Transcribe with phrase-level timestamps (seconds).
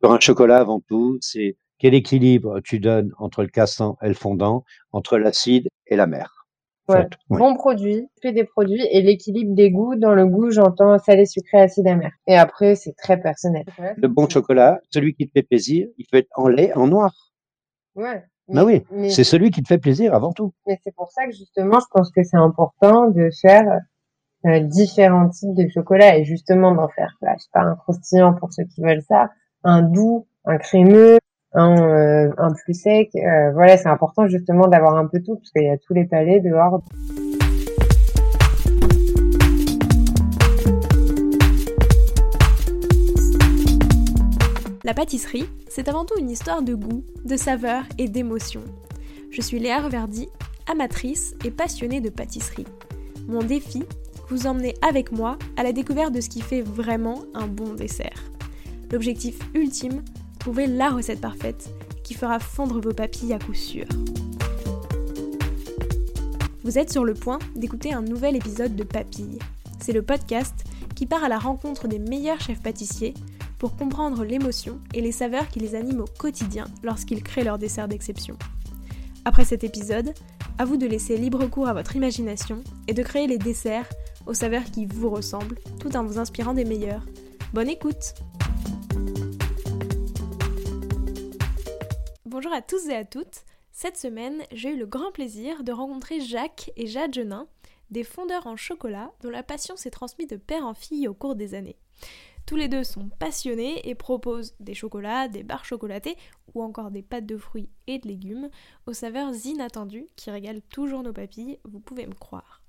[0.00, 4.14] Sur un chocolat, avant tout, c'est quel équilibre tu donnes entre le cassant et le
[4.14, 6.46] fondant, entre l'acide et la mer?
[6.88, 7.06] Ouais.
[7.28, 9.94] Bon produit, fait des produits et l'équilibre des goûts.
[9.96, 12.12] Dans le goût, j'entends salé, sucré, acide, amer.
[12.26, 13.64] Et après, c'est très personnel.
[13.96, 17.12] Le bon chocolat, celui qui te fait plaisir, il peut être en lait, en noir.
[17.94, 18.24] Ouais.
[18.48, 20.54] bah oui, c'est celui qui te fait plaisir avant tout.
[20.66, 23.80] Mais c'est pour ça que justement, je pense que c'est important de faire
[24.46, 28.32] euh, différents types de chocolat et justement d'en faire, là, je sais pas, un croustillant
[28.32, 29.28] pour ceux qui veulent ça,
[29.68, 31.18] un doux, un crémeux,
[31.52, 33.10] un, euh, plus sec.
[33.14, 36.06] Euh, voilà, c'est important justement d'avoir un peu tout parce qu'il y a tous les
[36.06, 36.82] palais dehors.
[44.84, 48.62] La pâtisserie, c'est avant tout une histoire de goût, de saveur et d'émotion.
[49.30, 50.30] Je suis Léa Reverdy,
[50.66, 52.66] amatrice et passionnée de pâtisserie.
[53.28, 53.84] Mon défi,
[54.30, 58.30] vous emmener avec moi à la découverte de ce qui fait vraiment un bon dessert.
[58.90, 60.02] L'objectif ultime,
[60.38, 61.70] trouver la recette parfaite
[62.02, 63.84] qui fera fondre vos papilles à coup sûr.
[66.64, 69.38] Vous êtes sur le point d'écouter un nouvel épisode de Papilles.
[69.80, 70.64] C'est le podcast
[70.94, 73.14] qui part à la rencontre des meilleurs chefs pâtissiers
[73.58, 77.88] pour comprendre l'émotion et les saveurs qui les animent au quotidien lorsqu'ils créent leur dessert
[77.88, 78.36] d'exception.
[79.24, 80.14] Après cet épisode,
[80.58, 83.88] à vous de laisser libre cours à votre imagination et de créer les desserts
[84.26, 87.04] aux saveurs qui vous ressemblent tout en vous inspirant des meilleurs.
[87.52, 88.14] Bonne écoute
[92.40, 93.42] Bonjour à tous et à toutes.
[93.72, 97.48] Cette semaine, j'ai eu le grand plaisir de rencontrer Jacques et Jade Genin,
[97.90, 101.34] des fondeurs en chocolat dont la passion s'est transmise de père en fille au cours
[101.34, 101.80] des années.
[102.46, 106.16] Tous les deux sont passionnés et proposent des chocolats, des barres chocolatées
[106.54, 108.50] ou encore des pâtes de fruits et de légumes
[108.86, 112.62] aux saveurs inattendues qui régalent toujours nos papilles, vous pouvez me croire.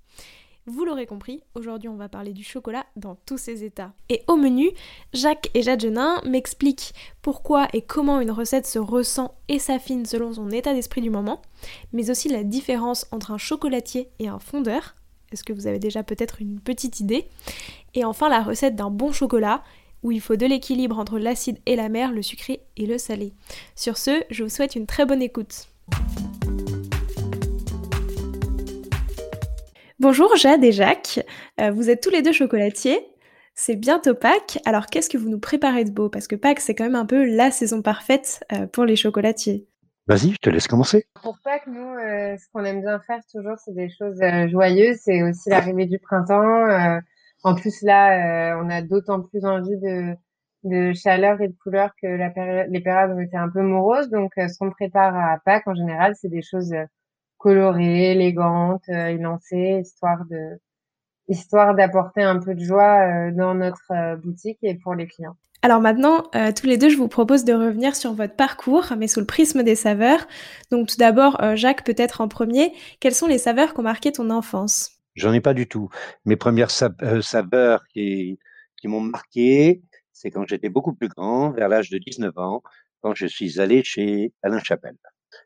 [0.72, 3.92] Vous l'aurez compris, aujourd'hui on va parler du chocolat dans tous ses états.
[4.08, 4.70] Et au menu,
[5.14, 10.31] Jacques et Jade Genin m'expliquent pourquoi et comment une recette se ressent et s'affine selon
[10.31, 11.42] son état d'esprit du moment,
[11.92, 14.95] mais aussi la différence entre un chocolatier et un fondeur.
[15.32, 17.27] Est-ce que vous avez déjà peut-être une petite idée?
[17.95, 19.64] Et enfin la recette d'un bon chocolat,
[20.04, 23.33] où il faut de l'équilibre entre l'acide et la mer, le sucré et le salé.
[23.76, 25.67] Sur ce, je vous souhaite une très bonne écoute.
[30.02, 31.20] Bonjour Jade et Jacques,
[31.60, 33.05] euh, vous êtes tous les deux chocolatiers.
[33.54, 36.08] C'est bientôt Pâques, alors qu'est-ce que vous nous préparez de beau?
[36.08, 39.67] Parce que Pâques, c'est quand même un peu la saison parfaite euh, pour les chocolatiers.
[40.08, 41.05] Vas-y, je te laisse commencer.
[41.21, 44.99] Pour Pâques, nous, euh, ce qu'on aime bien faire toujours, c'est des choses joyeuses.
[45.04, 47.02] C'est aussi l'arrivée du printemps.
[47.43, 49.76] en plus, là, on a d'autant plus envie
[50.64, 54.10] de, chaleur et de couleur que la les périodes ont été un peu moroses.
[54.10, 56.73] Donc, ce qu'on prépare à Pâques, en général, c'est des choses
[57.39, 60.60] colorée, élégante, euh, élancée, histoire de
[61.27, 65.36] histoire d'apporter un peu de joie euh, dans notre euh, boutique et pour les clients.
[65.61, 66.23] Alors maintenant,
[66.55, 69.61] tous les deux, je vous propose de revenir sur votre parcours, mais sous le prisme
[69.61, 70.26] des saveurs.
[70.72, 74.30] Donc tout d'abord, Jacques, peut-être en premier, quelles sont les saveurs qui ont marqué ton
[74.30, 74.92] enfance?
[75.16, 75.89] J'en ai pas du tout.
[76.23, 78.39] Mes premières saveurs qui,
[78.78, 79.82] qui m'ont marqué,
[80.14, 82.64] c'est quand j'étais beaucoup plus grand, vers l'âge de 19 ans,
[83.02, 84.95] quand je suis allé chez Alain Chapelle.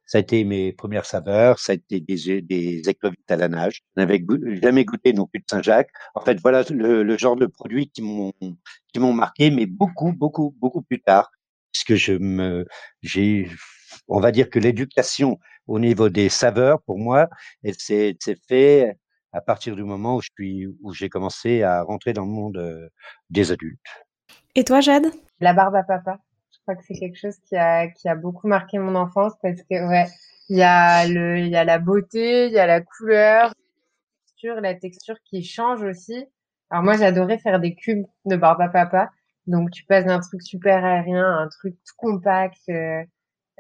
[0.06, 2.82] Ça a été mes premières saveurs, ça a été des, des
[3.28, 3.84] à la nage.
[3.96, 4.24] Je n'avais
[4.62, 5.90] jamais goûté non plus de Saint-Jacques.
[6.16, 10.56] En fait, voilà le, genre de produits qui m'ont qui m'ont marqué, mais beaucoup, beaucoup,
[10.60, 11.32] beaucoup plus tard,
[11.72, 12.66] puisque je me
[13.02, 13.50] j'ai
[14.08, 17.30] on va dire que l'éducation au niveau des saveurs, pour moi,
[17.64, 18.18] elle s'est
[18.48, 18.98] fait
[19.32, 22.58] à partir du moment où je suis où j'ai commencé à rentrer dans le monde
[22.58, 22.88] euh,
[23.30, 23.80] des adultes.
[24.56, 25.08] Et toi, Jade?
[25.40, 26.20] La barbe à papa
[26.63, 29.88] crois que c'est quelque chose qui a, qui a beaucoup marqué mon enfance parce que,
[29.88, 30.07] ouais,
[30.50, 33.53] il y a le, il y a la beauté, il y a la couleur,
[34.25, 36.25] texture, la texture qui change aussi.
[36.69, 39.12] Alors moi, j'adorais faire des cubes de barbe à papa.
[39.47, 42.57] Donc, tu passes d'un truc super aérien à un truc tout compact.
[42.69, 43.03] Euh,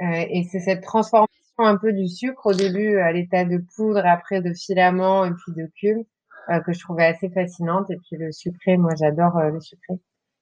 [0.01, 4.05] euh, et c'est cette transformation un peu du sucre au début à l'état de poudre,
[4.05, 6.03] après de filament et puis de cube
[6.49, 7.91] euh, que je trouvais assez fascinante.
[7.91, 9.95] Et puis le sucré, moi, j'adore le sucré.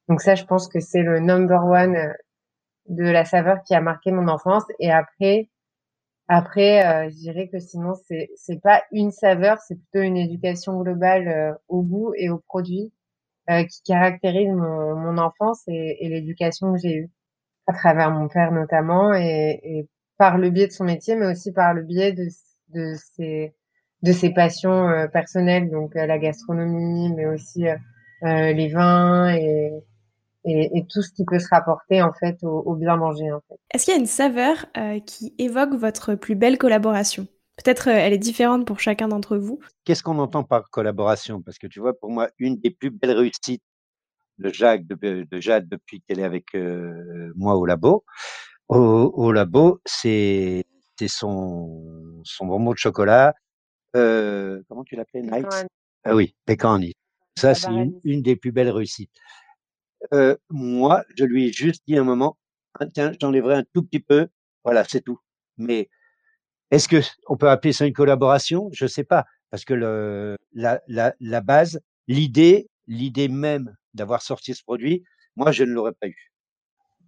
[0.08, 2.14] Donc ça, je pense que c'est le number one
[2.92, 4.64] de la saveur qui a marqué mon enfance.
[4.80, 5.50] Et après,
[6.28, 10.80] après, euh, je dirais que sinon c'est c'est pas une saveur, c'est plutôt une éducation
[10.82, 12.92] globale euh, au goût et aux produits
[13.50, 17.12] euh, qui caractérise mon, mon enfance et, et l'éducation que j'ai eue
[17.68, 21.52] à travers mon père notamment et, et, par le biais de son métier, mais aussi
[21.54, 22.28] par le biais de
[22.70, 23.54] de ses
[24.04, 27.66] de ses passions personnelles, donc la gastronomie, mais aussi
[28.24, 29.84] les vins et
[30.46, 33.32] et, tout ce qui peut se rapporter en fait au, bien manger.
[33.32, 33.56] En fait.
[33.74, 37.28] Est-ce qu'il y a une saveur euh, qui évoque votre plus belle collaboration?
[37.64, 39.60] Peut-être euh, elle est différente pour chacun d'entre vous.
[39.86, 41.42] Qu'est-ce qu'on entend par collaboration?
[41.42, 43.64] Parce que tu vois, pour moi, une des plus belles réussites
[44.40, 48.04] de Jacques, de, Jade depuis qu'elle est avec euh, moi au labo.
[48.68, 50.64] Au, labo, c'est
[51.08, 53.34] son, son bonbon de chocolat.
[53.96, 55.22] Euh, comment tu l'appelais?
[55.22, 55.48] Night
[56.06, 56.80] Ah oui, pécan
[57.38, 57.70] Ça, c'est
[58.04, 59.12] une, des plus belles réussites.
[60.14, 62.38] Euh, moi, je lui ai juste dit un moment,
[62.80, 64.28] ah, tiens, j'enlèverai un tout petit peu.
[64.64, 65.20] Voilà, c'est tout.
[65.58, 65.90] Mais
[66.72, 68.70] est-ce que on peut appeler ça une collaboration?
[68.74, 74.54] Je sais pas, parce que le, la, la, la base, l'idée, l'idée même d'avoir sorti
[74.56, 75.04] ce produit,
[75.36, 76.32] moi, je ne l'aurais pas eu.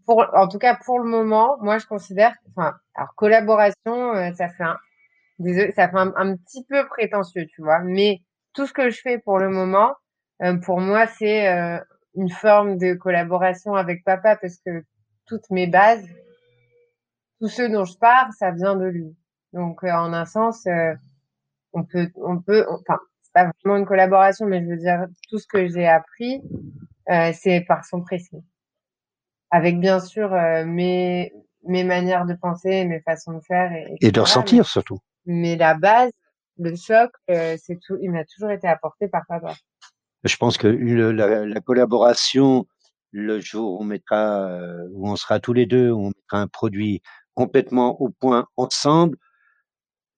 [0.05, 4.49] Pour, en tout cas, pour le moment, moi, je considère, enfin, alors collaboration, euh, ça
[4.49, 4.77] fait un,
[5.75, 7.79] ça fait un, petit peu prétentieux, tu vois.
[7.79, 8.21] Mais
[8.53, 9.93] tout ce que je fais pour le moment,
[10.41, 11.79] euh, pour moi, c'est euh,
[12.15, 14.83] une forme de collaboration avec papa parce que
[15.25, 16.05] toutes mes bases,
[17.39, 19.15] tout ce dont je pars, ça vient de lui.
[19.53, 20.67] Donc, en un sens,
[21.73, 22.99] on peut, on peut, enfin,
[23.33, 26.41] pas vraiment une collaboration, mais je veux dire, tout ce que j'ai appris,
[27.09, 28.43] euh, c'est par son précis.
[29.49, 31.33] Avec bien sûr euh, mes,
[31.67, 33.71] mes manières de penser, mes façons de faire.
[33.73, 34.99] Et, et de ressentir surtout.
[35.25, 36.11] Mais la base,
[36.59, 39.53] le choc, euh, c'est tout, il m'a toujours été apporté par papa.
[40.23, 42.65] Je pense que la, la, collaboration,
[43.11, 46.39] le jour où on mettra, euh, où on sera tous les deux, où on mettra
[46.39, 47.01] un produit
[47.33, 49.17] complètement au point ensemble,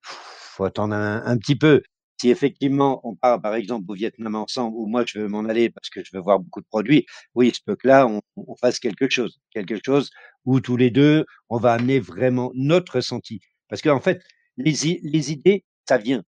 [0.02, 1.82] faut attendre un petit peu
[2.20, 5.70] si effectivement on part par exemple au Vietnam ensemble, ou moi je veux m'en aller
[5.70, 7.06] parce que je veux voir beaucoup de produits,
[7.36, 8.22] oui, il se peut que là on,
[8.62, 10.10] fasse quelque chose, quelque chose
[10.46, 13.42] où tous les deux on va amener vraiment notre ressenti.
[13.70, 14.22] Parce qu'en fait,
[14.58, 16.24] les idées, ça vient.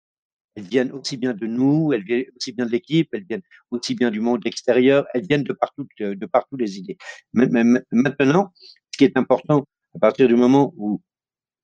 [0.55, 3.95] Elles viennent aussi bien de nous, elles viennent aussi bien de l'équipe, elles viennent aussi
[3.95, 6.99] bien du monde extérieur, elles viennent de partout, de partout les idées.
[7.33, 8.53] Maintenant,
[8.91, 11.01] ce qui est important, à partir du moment où,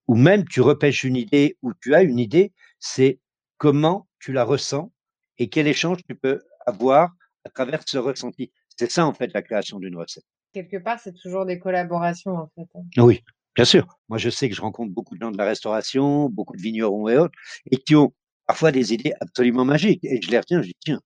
[0.06, 3.20] où même tu repêches une idée, ou tu as une idée, c'est
[3.58, 4.90] comment tu la ressens
[5.36, 7.10] et quel échange tu peux avoir
[7.44, 8.52] à travers ce ressenti.
[8.76, 10.24] C'est ça, en fait, la création d'une recette.
[10.52, 12.68] Quelque part, c'est toujours des collaborations, en fait.
[12.74, 13.02] Hein.
[13.02, 13.22] Oui,
[13.54, 13.86] bien sûr.
[14.08, 17.08] Moi, je sais que je rencontre beaucoup de gens de la restauration, beaucoup de vignerons
[17.08, 17.34] et autres,
[17.70, 18.12] et qui ont
[18.48, 20.02] parfois des idées absolument magiques.
[20.04, 21.00] Et je les retiens, je dis, tiens,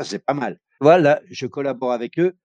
[0.00, 0.58] c'est pas mal.
[0.80, 2.36] Voilà, je collabore avec eux,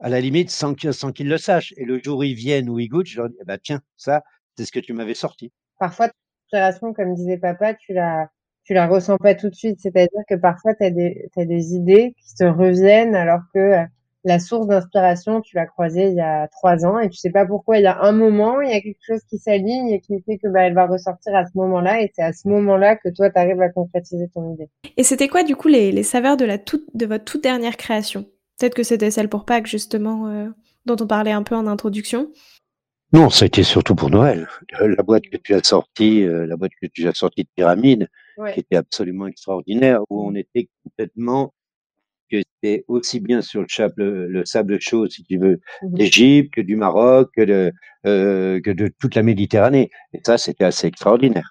[0.00, 1.74] à la limite, sans, qu'ils le sachent.
[1.76, 3.80] Et le jour où ils viennent ou ils goûtent, je leur dis, eh ben, tiens,
[3.96, 4.22] ça,
[4.56, 5.52] c'est ce que tu m'avais sorti.
[5.78, 8.28] Parfois, l'inspiration, comme disait papa, tu l'as
[8.64, 9.80] tu la ressens pas tout de suite.
[9.80, 13.84] C'est-à-dire que parfois, tu as des, des idées qui te reviennent alors que euh,
[14.24, 17.46] la source d'inspiration, tu l'as croisée il y a trois ans et tu sais pas
[17.46, 17.78] pourquoi.
[17.78, 20.38] Il y a un moment, il y a quelque chose qui s'aligne et qui fait
[20.38, 23.30] que bah, elle va ressortir à ce moment-là et c'est à ce moment-là que toi,
[23.30, 24.68] tu arrives à concrétiser ton idée.
[24.96, 27.76] Et c'était quoi, du coup, les, les saveurs de, la toute, de votre toute dernière
[27.76, 28.26] création?
[28.58, 30.48] Peut-être que c'était celle pour Pâques, justement, euh,
[30.84, 32.30] dont on parlait un peu en introduction.
[33.12, 34.48] Non, ça a été surtout pour Noël.
[34.80, 38.08] La boîte que tu as sortie, euh, la boîte que tu as sortie de Pyramide,
[38.52, 41.54] qui était absolument extraordinaire, où on était complètement,
[42.30, 46.54] que c'était aussi bien sur le sable, le sable chaud, si tu veux, mmh d'Égypte,
[46.54, 47.72] que du Maroc, que de,
[48.06, 49.90] euh, que de toute la Méditerranée.
[50.12, 51.50] Et ça, c'était assez extraordinaire.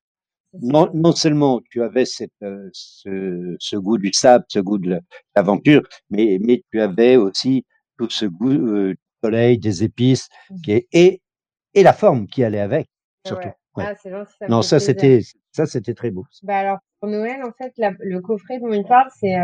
[0.61, 4.99] Non, non seulement tu avais cette, euh, ce, ce, goût du sable, ce goût de
[5.35, 7.65] l'aventure, mais, mais tu avais aussi
[7.97, 11.21] tout ce goût euh, du soleil, des épices, mmh qui est, et,
[11.73, 12.87] et la forme qui allait avec,
[13.25, 13.49] surtout.
[13.79, 13.93] Ah,
[14.49, 15.21] non, ça c'était
[15.51, 16.25] ça c'était très beau.
[16.43, 19.35] Bah alors pour Noël en fait le coffret dont il parle c'est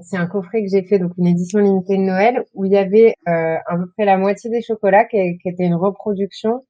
[0.00, 2.76] c'est un coffret que j'ai fait donc une édition limitée de Noël où il y
[2.76, 6.64] avait euh, à peu près la moitié des chocolats qui, qui était une reproduction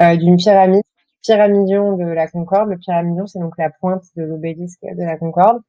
[0.00, 0.82] euh, d'une pyramide
[1.22, 2.70] pyramidion de la Concorde.
[2.70, 5.60] Le pyramidion c'est donc la pointe de l'obélisque de la Concorde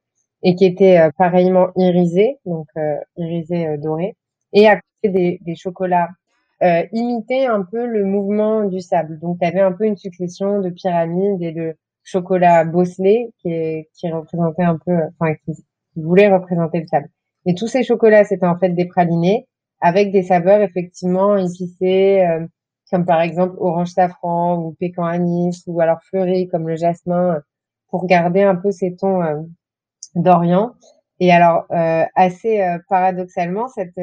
[0.44, 4.16] et qui était euh, pareillement irisé donc euh, irisé euh, doré
[4.54, 6.10] et à côté des, des chocolats
[6.64, 9.18] euh, imiter un peu le mouvement du sable.
[9.20, 14.12] Donc, tu avais un peu une succession de pyramides et de chocolat bosselé qui, qui
[14.12, 15.54] représentait un peu, enfin, qui,
[15.96, 17.10] voulait représenter le sable.
[17.46, 19.48] Et tous ces chocolats, c'était en fait des pralinés
[19.82, 22.46] avec des saveurs effectivement épicées, euh,
[22.92, 27.42] comme par exemple orange safran ou pécan anis ou alors fleuri comme le jasmin,
[27.90, 29.42] pour garder un peu ces tons euh,
[30.16, 30.74] d'Orient.
[31.20, 33.98] Et alors, euh, assez paradoxalement, cette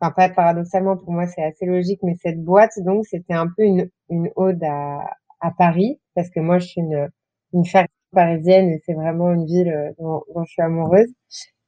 [0.00, 3.62] enfin pas paradoxalement pour moi c'est assez logique, mais cette boîte donc c'était un peu
[3.64, 5.00] une, une ode à,
[5.40, 7.08] à Paris parce que moi je suis une
[7.52, 7.64] une
[8.12, 11.08] parisienne et c'est vraiment une ville euh, dont, je suis amoureuse.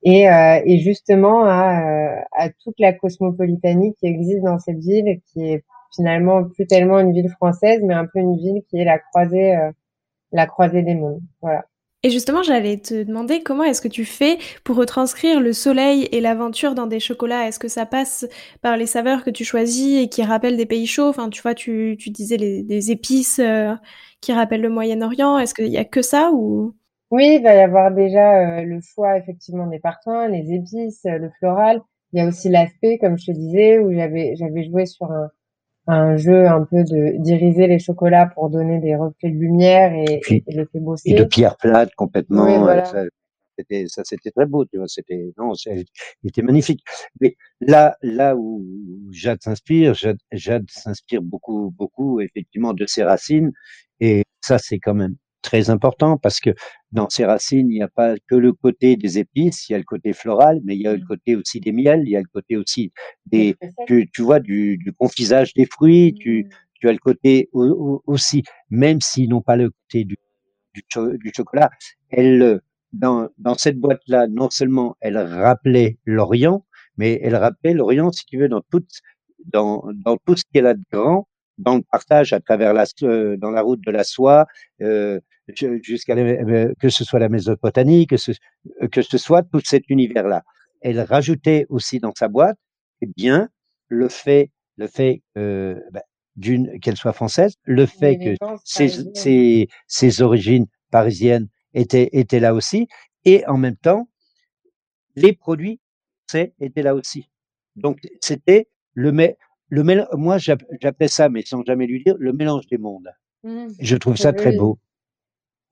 [0.04, 5.20] Et, euh, et justement à, euh, à toute la cosmopolitanie qui existe dans cette ville
[5.32, 8.84] qui est finalement plus tellement une ville française mais un peu une ville qui est
[8.84, 9.54] la croisée
[10.32, 11.20] la croisée des mondes.
[11.40, 11.64] Voilà
[12.04, 16.20] et justement, j'allais te demander comment est-ce que tu fais pour retranscrire le soleil et
[16.20, 17.46] l'aventure dans des chocolats?
[17.46, 18.26] Est-ce que ça passe
[18.60, 21.08] par les saveurs que tu choisis et qui rappellent des pays chauds?
[21.08, 23.74] Enfin, tu vois, tu, tu disais les, des épices euh,
[24.20, 25.38] qui rappellent le Moyen-Orient.
[25.38, 26.74] Est-ce qu'il y a que ça ou?
[27.12, 31.30] Oui, il va y avoir déjà euh, le choix effectivement des parfums, les épices, le
[31.38, 31.82] floral.
[32.12, 35.28] il y a aussi l'aspect, comme je te disais, où j'avais j'avais joué sur un,
[35.86, 40.20] un jeu un peu de d'iriser les chocolats pour donner des reflets de lumière et,
[40.20, 41.10] Puis- et les bosser.
[41.10, 42.44] Et de pierre plate complètement.
[42.44, 42.84] Oui, voilà.
[42.84, 43.02] ça,
[43.58, 44.86] c'était, ça, c'était très beau, tu vois.
[44.88, 45.84] C'était, non, c'est-
[46.22, 46.82] il était magnifique.
[47.20, 48.64] Mais là, là où
[49.10, 53.52] Jade s'inspire, Jade, Jade s'inspire beaucoup, beaucoup, effectivement, de ses racines.
[54.00, 56.50] Et ça, c'est quand même très important parce que
[56.92, 59.78] dans ses racines, il n'y a pas que le côté des épices, il y a
[59.78, 61.06] le côté floral, mais il y a le Mm.
[61.06, 62.92] côté aussi des miels, il y a le côté aussi
[63.26, 63.56] des,
[63.86, 66.48] tu, tu vois, du, du confisage des fruits, tu, Mm.
[66.74, 70.16] tu as le côté au- au- aussi, même s'ils n'ont pas le côté du,
[70.74, 71.70] du, cho- du chocolat,
[72.10, 72.60] elle,
[72.92, 76.64] dans, dans cette boîte-là, non seulement elle rappelait l'Orient,
[76.96, 78.84] mais elle rappelait l'Orient, si tu veux, dans tout,
[79.46, 81.26] dans, dans tout ce qu'elle a de grand,
[81.58, 84.46] dans le partage à travers la, euh, dans la route de la soie,
[84.82, 85.20] euh,
[85.82, 88.32] jusqu'à euh, que ce soit la Mésopotamie, que ce,
[88.90, 90.42] que ce soit tout cet univers-là.
[90.80, 92.58] Elle rajoutait aussi dans sa boîte,
[93.00, 93.48] eh bien,
[93.88, 96.02] le fait, le fait euh, bah,
[96.36, 98.34] d'une qu'elle soit française, le fait que
[98.64, 102.88] ses, ses, ses origines parisiennes étaient, étaient là aussi,
[103.24, 104.08] et en même temps,
[105.14, 105.80] les produits
[106.26, 107.28] français étaient là aussi.
[107.76, 109.10] Donc, c'était le,
[109.68, 113.10] le moi j'app- j'appelais ça, mais sans jamais lui dire, le mélange des mondes.
[113.44, 113.68] Mm.
[113.78, 114.78] Je trouve ça très beau.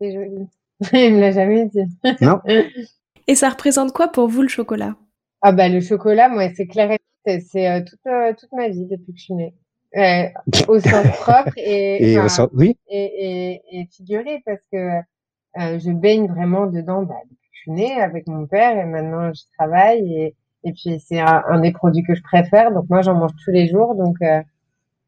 [0.00, 0.48] C'est joli.
[0.92, 1.84] Il me l'a jamais dit.
[2.20, 2.40] Non
[3.26, 4.96] Et ça représente quoi pour vous le chocolat?
[5.42, 8.68] Ah bah le chocolat, moi c'est clair et net, c'est euh, toute euh, toute ma
[8.68, 9.54] vie depuis que je suis née.
[9.96, 10.28] Euh,
[10.68, 14.76] au sens propre et, Et enfin, au sens- oui, et, et, et figuré parce que
[14.76, 18.84] euh, je baigne vraiment dedans bah, depuis que je suis née avec mon père et
[18.86, 22.88] maintenant je travaille et, et puis c'est un, un des produits que je préfère donc
[22.90, 24.42] moi j'en mange tous les jours donc euh,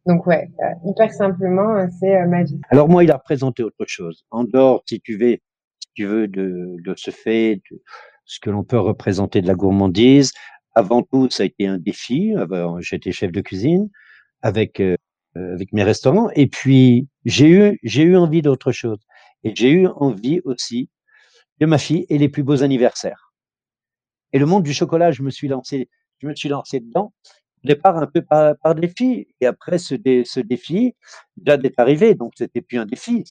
[0.07, 2.61] donc ouais euh, hyper simplement euh, c'est euh, ma vie.
[2.71, 4.25] Alors moi, il a représenté autre chose.
[4.31, 5.39] En dehors, si tu veux,
[5.81, 7.83] si tu veux de, de ce fait, de
[8.25, 10.33] ce que l'on peut représenter de la gourmandise,
[10.75, 12.35] avant tout, ça a été un défi.
[12.81, 13.91] J'étais chef de cuisine
[14.43, 14.97] avec euh,
[15.37, 18.99] avec mes restaurants, et puis j'ai eu j'ai eu envie d'autre chose.
[19.45, 20.91] Et j'ai eu envie aussi
[21.59, 23.33] que ma fille ait les plus beaux anniversaires.
[24.33, 27.13] Et le monde du chocolat, je me suis lancé, je me suis lancé dedans
[27.65, 29.29] au départ un peu par, par défi.
[29.41, 30.95] Et après ce, dé- ce défi,
[31.45, 33.25] Jade est arrivé, donc c'était plus un défi,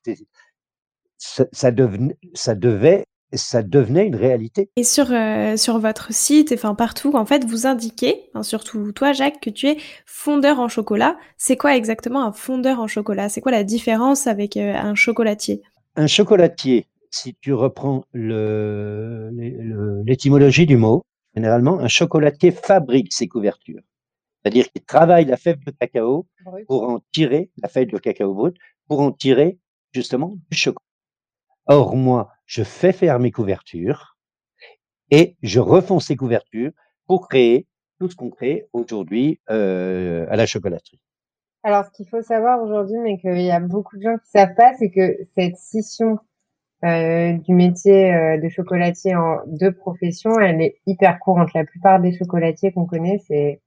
[1.18, 4.70] ça, ça, devenait, ça devait, ça devenait une réalité.
[4.76, 9.14] Et sur, euh, sur votre site, enfin partout, en fait, vous indiquez, hein, surtout toi
[9.14, 11.18] Jacques, que tu es fondeur en chocolat.
[11.38, 13.30] C'est quoi exactement un fondeur en chocolat?
[13.30, 15.62] C'est quoi la différence avec euh, un chocolatier?
[15.96, 21.04] Un chocolatier, si tu reprends le- le- l'étymologie du mot,
[21.36, 23.82] généralement, un chocolatier fabrique ses couvertures.
[24.42, 26.66] C'est-à-dire qu'il travaille la fève de cacao Brut.
[26.68, 28.56] pour en tirer, la feuille de cacao brut,
[28.88, 29.60] pour en tirer
[29.94, 30.86] justement du chocolat.
[31.68, 34.18] Or, moi, je fais faire mes couvertures
[35.12, 36.72] et je refonds ces couvertures
[37.08, 37.68] pour créer
[38.00, 41.00] tout ce qu'on crée aujourd'hui euh, à la chocolaterie.
[41.64, 44.56] Alors, ce qu'il faut savoir aujourd'hui, mais qu'il y a beaucoup de gens qui savent
[44.56, 46.18] pas, c'est que cette scission
[46.84, 51.54] euh, du métier euh, de chocolatier en deux professions, elle est hyper courante.
[51.54, 53.62] La plupart des chocolatiers qu'on connaît, c'est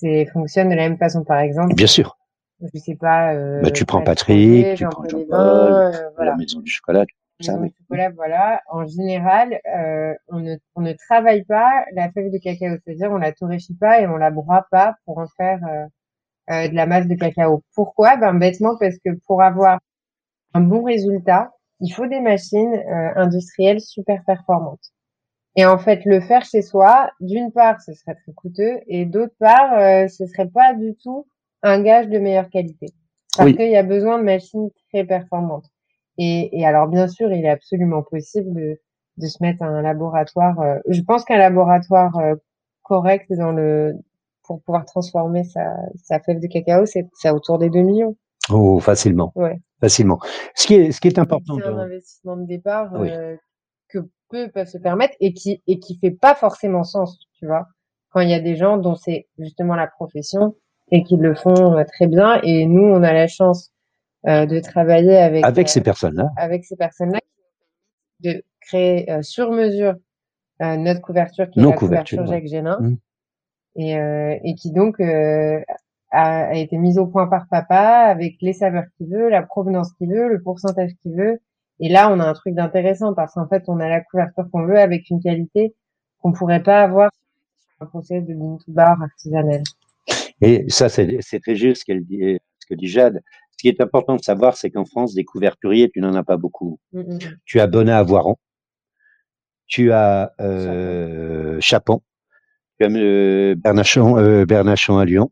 [0.00, 1.24] c'est fonctionnent de la même façon.
[1.24, 2.16] Par exemple, Bien sûr,
[2.60, 3.34] je sais pas.
[3.34, 6.32] Euh, Bah, tu prends Patrick, tu prends Jean-Paul euh, voilà.
[6.32, 7.04] la maison du chocolat,
[7.40, 7.68] ça, Maison oui.
[7.70, 8.60] de chocolat, voilà.
[8.70, 13.18] En général, euh, on, ne, on ne travaille pas la fève de cacao, c'est-à-dire on
[13.18, 15.58] la torréfie pas et on la broie pas pour en faire
[16.50, 17.62] de la masse de cacao.
[17.74, 18.16] Pourquoi?
[18.16, 19.80] Ben bêtement parce que pour avoir
[20.54, 21.50] un bon résultat,
[21.80, 22.82] il faut des machines
[23.16, 24.92] industrielles super performantes.
[25.60, 29.34] Et en fait, le faire chez soi, d'une part, ce serait très coûteux, et d'autre
[29.40, 31.26] part, euh, ce serait pas du tout
[31.62, 32.86] un gage de meilleure qualité,
[33.36, 33.56] parce Oui.
[33.56, 35.66] qu'il y a besoin de machines très performantes.
[36.16, 38.80] Et, et alors, bien sûr, il est absolument possible de,
[39.16, 40.60] de se mettre à un laboratoire.
[40.60, 42.36] euh, je pense qu'un laboratoire euh,
[42.84, 43.94] correct dans le
[44.44, 48.16] pour pouvoir transformer sa, sa fève de cacao, c'est autour des 2 millions.
[48.50, 49.58] Oh, facilement, Ouais.
[49.80, 50.20] facilement.
[50.54, 53.10] Ce qui est, ce qui est important C'est un investissement de départ Oui.
[53.10, 53.36] euh,
[53.88, 53.98] que
[54.30, 57.66] peu peuvent se permettre et qui et qui fait pas forcément sens, tu vois.
[58.10, 60.54] Quand il y a des gens dont c'est justement la profession
[60.90, 63.70] et qui le font euh, très bien et nous on a la chance
[64.26, 67.20] euh, de travailler avec avec euh, ces personnes-là, avec ces personnes-là
[68.20, 69.94] de créer euh, sur mesure
[70.62, 72.26] euh, notre couverture qui est Nos la couverture ouais.
[72.26, 72.96] Jacques Génin Mm.
[73.76, 75.60] et euh, et qui donc euh,
[76.10, 79.92] a, a été mise au point par papa avec les saveurs qu'il veut, la provenance
[79.94, 81.38] qu'il veut, le pourcentage qu'il veut.
[81.80, 84.66] Et là, on a un truc d'intéressant parce qu'en fait, on a la couverture qu'on
[84.66, 85.74] veut avec une qualité
[86.20, 89.62] qu'on pourrait pas avoir sur un process de bean to bar artisanal.
[90.40, 93.20] Et ça, c'est très juste ce, qu'elle dit, ce que dit Jade.
[93.52, 96.36] Ce qui est important de savoir, c'est qu'en France, des couverturiers, tu n'en as pas
[96.36, 96.78] beaucoup.
[96.92, 97.18] Mm, mm.
[97.44, 98.36] Tu as Bonnat à Voiron,
[99.66, 102.02] tu as euh, Chapon,
[102.78, 105.30] tu as euh, Bernachon, euh, Bernachon à Lyon,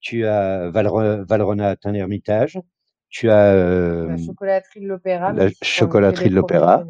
[0.00, 2.58] tu as Valrona à Tain-l'Hermitage,
[3.10, 5.32] tu as La euh, chocolaterie de l'Opéra.
[5.32, 6.84] la chocolaterie de l'Opéra,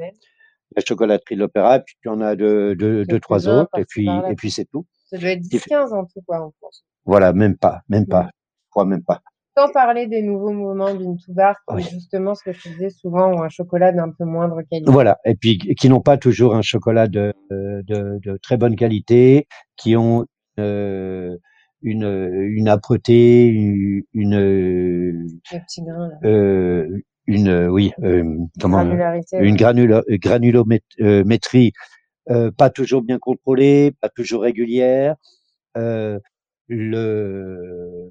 [0.76, 4.08] la chocolaterie de l'Opéra, puis tu en as deux, deux, deux trois autres, et puis,
[4.28, 4.86] et puis c'est tout.
[5.06, 6.84] Ça doit être Et puis- 10-15 en tout, quoi, en France.
[7.04, 8.30] Voilà, même pas, même pas, Mm.
[8.66, 9.20] je crois même pas.
[9.56, 11.82] Sans parler des nouveaux mouvements Bean to Bar, qui Oui.
[11.90, 14.90] justement ce que je disais souvent, ont un chocolat d'un peu moindre qualité.
[14.90, 19.48] Voilà, et puis qui n'ont pas toujours un chocolat de, de, de très bonne qualité,
[19.76, 20.24] qui ont
[20.60, 21.36] euh,
[21.82, 22.04] une,
[22.50, 24.34] une âpreté, une, une,
[26.24, 26.88] euh,
[27.26, 28.24] une oui, euh,
[28.60, 28.78] comment,
[29.40, 29.56] une
[30.18, 31.72] granulométrie
[32.30, 35.16] euh, pas toujours bien contrôlée, pas toujours régulière.
[35.76, 36.18] Euh,
[36.68, 38.10] le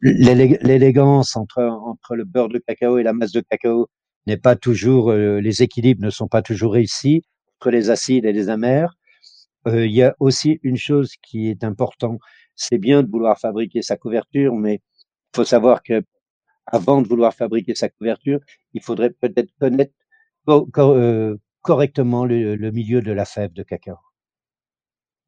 [0.00, 3.88] l'élé- l'élégance entre entre le beurre de cacao et la masse de cacao
[4.26, 7.22] n'est pas toujours euh, les équilibres ne sont pas toujours réussis
[7.60, 8.94] entre les acides et les amers.
[9.66, 12.20] Euh, Il y a aussi une chose qui est importante,
[12.54, 16.02] c'est bien de vouloir fabriquer sa couverture, mais il faut savoir que
[16.66, 18.40] avant de vouloir fabriquer sa couverture,
[18.74, 19.94] il faudrait peut-être connaître
[20.46, 23.96] co- co- euh, correctement le, le milieu de la fève de cacao.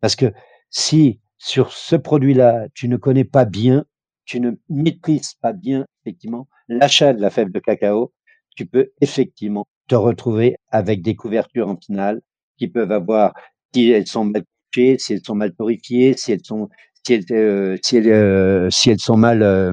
[0.01, 0.33] Parce que
[0.71, 3.85] si sur ce produit-là, tu ne connais pas bien,
[4.25, 8.13] tu ne maîtrises pas bien, effectivement, l'achat de la fève de cacao,
[8.57, 12.23] tu peux effectivement te retrouver avec des couvertures en finale
[12.57, 13.35] qui peuvent avoir,
[13.75, 16.69] si elles sont mal couchées, si elles sont mal torréfiées, si elles sont,
[17.07, 19.73] si elles, euh, si elles, euh, si elles sont mal euh,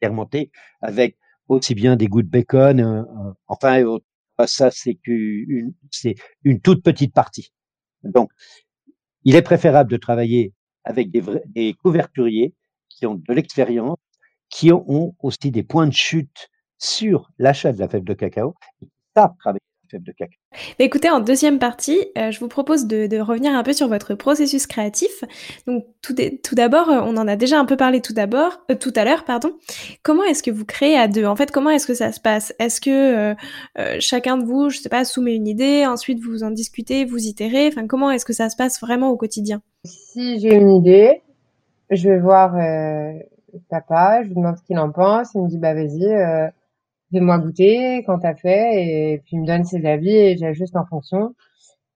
[0.00, 1.16] fermentées, avec
[1.48, 4.04] aussi bien des goûts de bacon, enfin, autres.
[4.46, 7.52] ça c'est qu'une, c'est une toute petite partie.
[8.02, 8.30] Donc,
[9.24, 10.52] il est préférable de travailler
[10.84, 12.54] avec des, vrais, des couverturiers
[12.88, 13.98] qui ont de l'expérience,
[14.50, 18.54] qui ont aussi des points de chute sur l'achat de la fève de cacao,
[19.90, 20.38] fève de cacao.
[20.78, 24.14] Écoutez, en deuxième partie, euh, je vous propose de, de revenir un peu sur votre
[24.14, 25.24] processus créatif.
[25.66, 26.14] Donc, tout,
[26.54, 29.24] d'abord, euh, on en a déjà un peu parlé tout d'abord, euh, tout à l'heure,
[29.24, 29.52] pardon.
[30.02, 31.26] Comment est-ce que vous créez à deux?
[31.26, 32.54] En fait, comment est-ce que ça se passe?
[32.58, 33.34] Est-ce que euh,
[33.78, 37.26] euh, chacun de vous, je sais pas, soumet une idée, ensuite vous en discutez, vous
[37.26, 37.68] itérez?
[37.68, 39.62] Enfin, comment est-ce que ça se passe vraiment au quotidien?
[39.84, 41.22] Si j'ai une idée,
[41.90, 43.12] je vais voir euh,
[43.68, 45.34] papa, je lui demande ce qu'il en pense.
[45.34, 46.48] Il me dit, bah vas-y, euh,
[47.12, 50.86] fais-moi goûter quand t'as fait, et puis il me donne ses avis et j'ajuste en
[50.86, 51.34] fonction.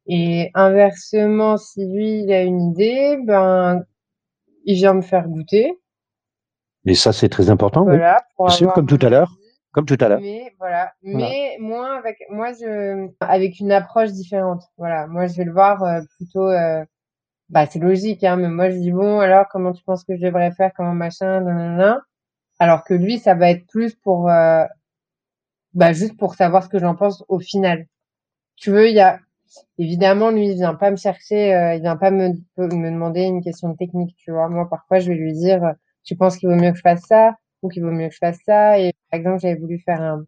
[0.06, 3.84] Et inversement, si lui, il a une idée, ben,
[4.64, 5.78] il vient me faire goûter.
[6.86, 7.96] Et ça, c'est très important, oui.
[7.96, 9.36] Voilà, pour Bien sûr, comme tout à l'heure.
[9.72, 10.20] Comme tout à l'heure.
[10.20, 11.18] Mais voilà, Voilà.
[11.28, 14.62] mais moi avec moi je avec une approche différente.
[14.78, 16.84] Voilà, moi je vais le voir euh, plutôt euh,
[17.50, 20.22] bah c'est logique hein, mais moi je dis bon alors comment tu penses que je
[20.26, 22.00] devrais faire comment machin nanana.
[22.58, 24.64] Alors que lui ça va être plus pour euh,
[25.74, 27.86] bah juste pour savoir ce que j'en pense au final.
[28.56, 29.20] Tu veux, il y a
[29.78, 33.42] évidemment lui il vient pas me chercher, euh, il vient pas me me demander une
[33.42, 34.48] question technique, tu vois.
[34.48, 35.72] Moi parfois je vais lui dire euh,
[36.04, 38.18] tu penses qu'il vaut mieux que je fasse ça ou qu'il vaut mieux que je
[38.20, 38.78] fasse ça?
[38.80, 40.24] Et par exemple j'avais voulu faire un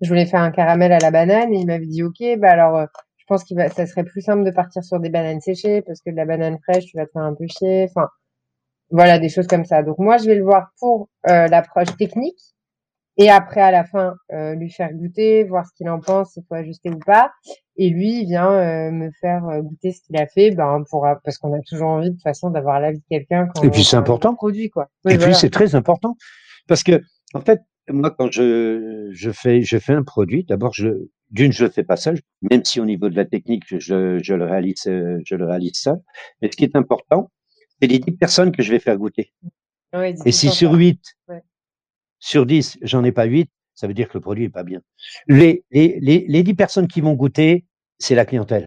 [0.00, 2.76] je voulais faire un caramel à la banane et il m'avait dit ok bah alors
[2.76, 2.86] euh,
[3.18, 6.00] je pense qu'il va ça serait plus simple de partir sur des bananes séchées parce
[6.00, 8.08] que de la banane fraîche tu vas te faire un peu chier enfin
[8.90, 12.38] voilà des choses comme ça donc moi je vais le voir pour euh, l'approche technique
[13.18, 16.42] et après à la fin euh, lui faire goûter voir ce qu'il en pense s'il
[16.48, 17.32] faut ajuster ou pas.
[17.76, 21.06] Et lui il vient euh, me faire euh, goûter ce qu'il a fait ben pour
[21.24, 23.84] parce qu'on a toujours envie de toute façon d'avoir l'avis de quelqu'un quand Et puis,
[23.84, 24.34] c'est important.
[24.34, 24.88] produit quoi.
[25.08, 26.16] Et puis c'est très important.
[26.68, 27.00] Parce que
[27.34, 31.64] en fait moi quand je je fais je fais un produit d'abord je d'une je
[31.64, 32.20] le fais pas seul.
[32.50, 36.00] Même si au niveau de la technique je je le réalise je le réalise seul.
[36.42, 37.30] Mais ce qui est important
[37.80, 39.32] c'est les 10 personnes que je vais faire goûter.
[39.92, 40.76] Ouais, et si sur ça.
[40.76, 41.42] 8 Ouais.
[42.18, 44.80] Sur 10 j'en ai pas 8 ça veut dire que le produit est pas bien
[45.28, 47.64] les les les, les 10 personnes qui vont goûter
[47.98, 48.66] c'est la clientèle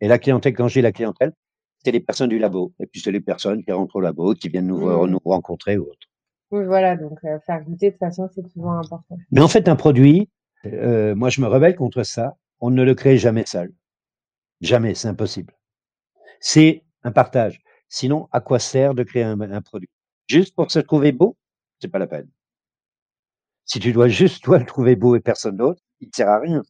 [0.00, 1.32] et la clientèle quand j'ai la clientèle
[1.84, 4.48] c'est les personnes du labo et puis c'est les personnes qui rentrent au labo qui
[4.48, 5.06] viennent nous, Mmh.
[5.10, 6.08] nous rencontrer ou autre
[6.50, 9.16] Oui, voilà, donc euh, faire goûter de toute façon, c'est toujours important.
[9.30, 10.28] Mais en fait, un produit,
[10.66, 13.72] euh, moi je me rebelle contre ça, on ne le crée jamais seul.
[14.60, 15.54] Jamais, c'est impossible.
[16.40, 17.60] C'est un partage.
[17.88, 19.88] Sinon, à quoi sert de créer un, un produit?
[20.26, 21.36] Juste pour se trouver beau,
[21.80, 22.28] c'est pas la peine.
[23.70, 26.40] Si tu dois juste toi le trouver beau et personne d'autre, il ne sert à
[26.40, 26.60] rien.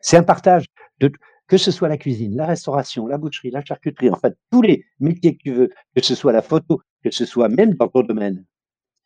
[0.00, 0.66] C'est un partage
[1.00, 1.10] de
[1.48, 4.84] que ce soit la cuisine, la restauration, la boucherie, la charcuterie, en fait tous les
[5.00, 8.02] métiers que tu veux, que ce soit la photo, que ce soit même dans ton
[8.02, 8.46] domaine.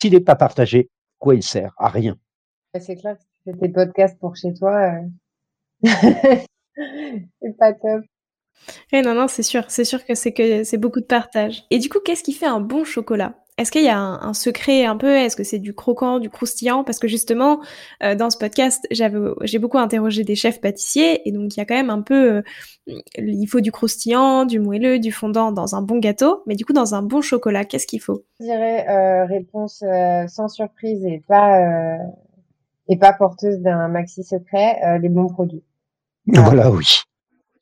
[0.02, 2.18] S'il n'est pas partagé, quoi il sert À rien.
[2.74, 5.84] Ouais, C'est clair que si tu fais tes podcasts pour chez toi, euh,
[7.40, 8.04] c'est pas top.
[8.92, 11.64] Eh non, non, c'est sûr, c'est sûr que c'est que c'est beaucoup de partage.
[11.70, 13.42] Et du coup, qu'est-ce qui fait un bon chocolat?
[13.56, 15.14] Est-ce qu'il y a un, secret un peu?
[15.14, 16.82] Est-ce que c'est du croquant, du croustillant?
[16.82, 17.60] Parce que justement,
[18.02, 21.64] euh, dans ce podcast, j'ai beaucoup interrogé des chefs pâtissiers et donc il y a
[21.64, 22.42] quand même un peu,
[22.88, 26.64] euh, il faut du croustillant, du moelleux, du fondant dans un bon gâteau, mais du
[26.64, 28.24] coup dans un bon chocolat, qu'est-ce qu'il faut?
[28.40, 29.84] Je dirais euh, réponse
[30.26, 31.96] sans surprise et pas
[32.88, 35.62] et pas porteuse d'un maxi secret, les bons produits.
[36.26, 37.02] Voilà, oui.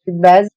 [0.07, 0.49] De base,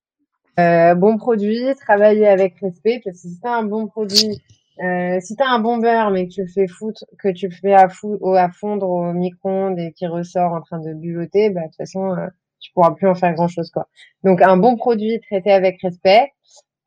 [0.58, 4.42] bon produit, travailler avec respect parce que si c'est un bon produit
[4.84, 7.56] euh, si t'as un bon beurre mais que tu le fais foutre, que tu le
[7.56, 11.62] fais à, fou à fondre au micro-ondes et qui ressort en train de buloter, bah
[11.62, 12.28] de toute façon euh,
[12.60, 13.88] tu pourras plus en faire grand chose quoi.
[14.24, 16.32] Donc un bon produit traité avec respect,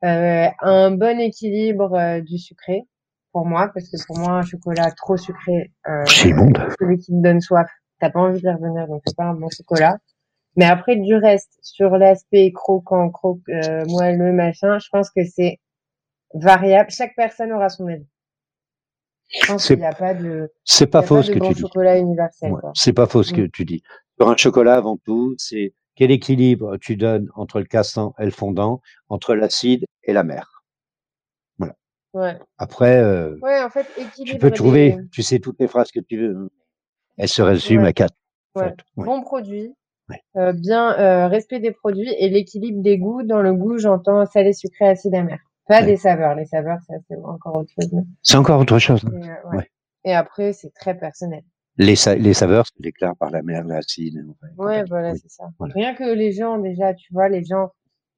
[0.05, 2.83] euh, un bon équilibre euh, du sucré
[3.33, 7.41] pour moi parce que pour moi un chocolat trop sucré, euh, celui qui te donne
[7.41, 7.69] soif,
[8.01, 9.97] t'as pas envie de revenir donc c'est pas un bon chocolat.
[10.57, 15.59] Mais après du reste sur l'aspect croquant, croque, euh, moelleux machin, je pense que c'est
[16.35, 16.91] variable.
[16.91, 18.07] Chaque personne aura son avis.
[19.43, 20.51] Je pense qu'il n'y a pas de.
[20.65, 21.61] C'est pas faux ce que tu dis.
[21.61, 22.53] chocolat universel.
[22.75, 23.51] c'est pas faux ce que mm.
[23.51, 23.83] tu dis.
[24.19, 28.31] Sur un chocolat, avant tout, c'est quel équilibre tu donnes entre le cassant et le
[28.31, 30.65] fondant, entre l'acide et la mer?
[31.59, 31.75] Voilà.
[32.15, 32.39] Ouais.
[32.57, 33.87] Après, euh, ouais, en fait,
[34.25, 36.51] tu peux trouver, tu sais toutes les phrases que tu veux.
[37.17, 38.15] Elles se résument à quatre.
[38.97, 39.75] Bon produit,
[40.37, 43.23] euh, bien euh, respect des produits et l'équilibre des goûts.
[43.23, 45.39] Dans le goût, j'entends salé, sucré, acide, amer.
[45.69, 46.35] Pas des saveurs.
[46.35, 47.93] Les saveurs, ça, c'est encore autre chose.
[48.23, 49.05] C'est encore autre chose.
[49.05, 49.71] Et, euh, ouais.
[50.05, 51.43] et après, c'est très personnel.
[51.77, 54.27] Les, les saveurs se déclarent par la mer, l'acide.
[54.57, 55.45] Ouais, voilà, c'est ça.
[55.61, 57.71] Rien que les gens, déjà, tu vois, les gens,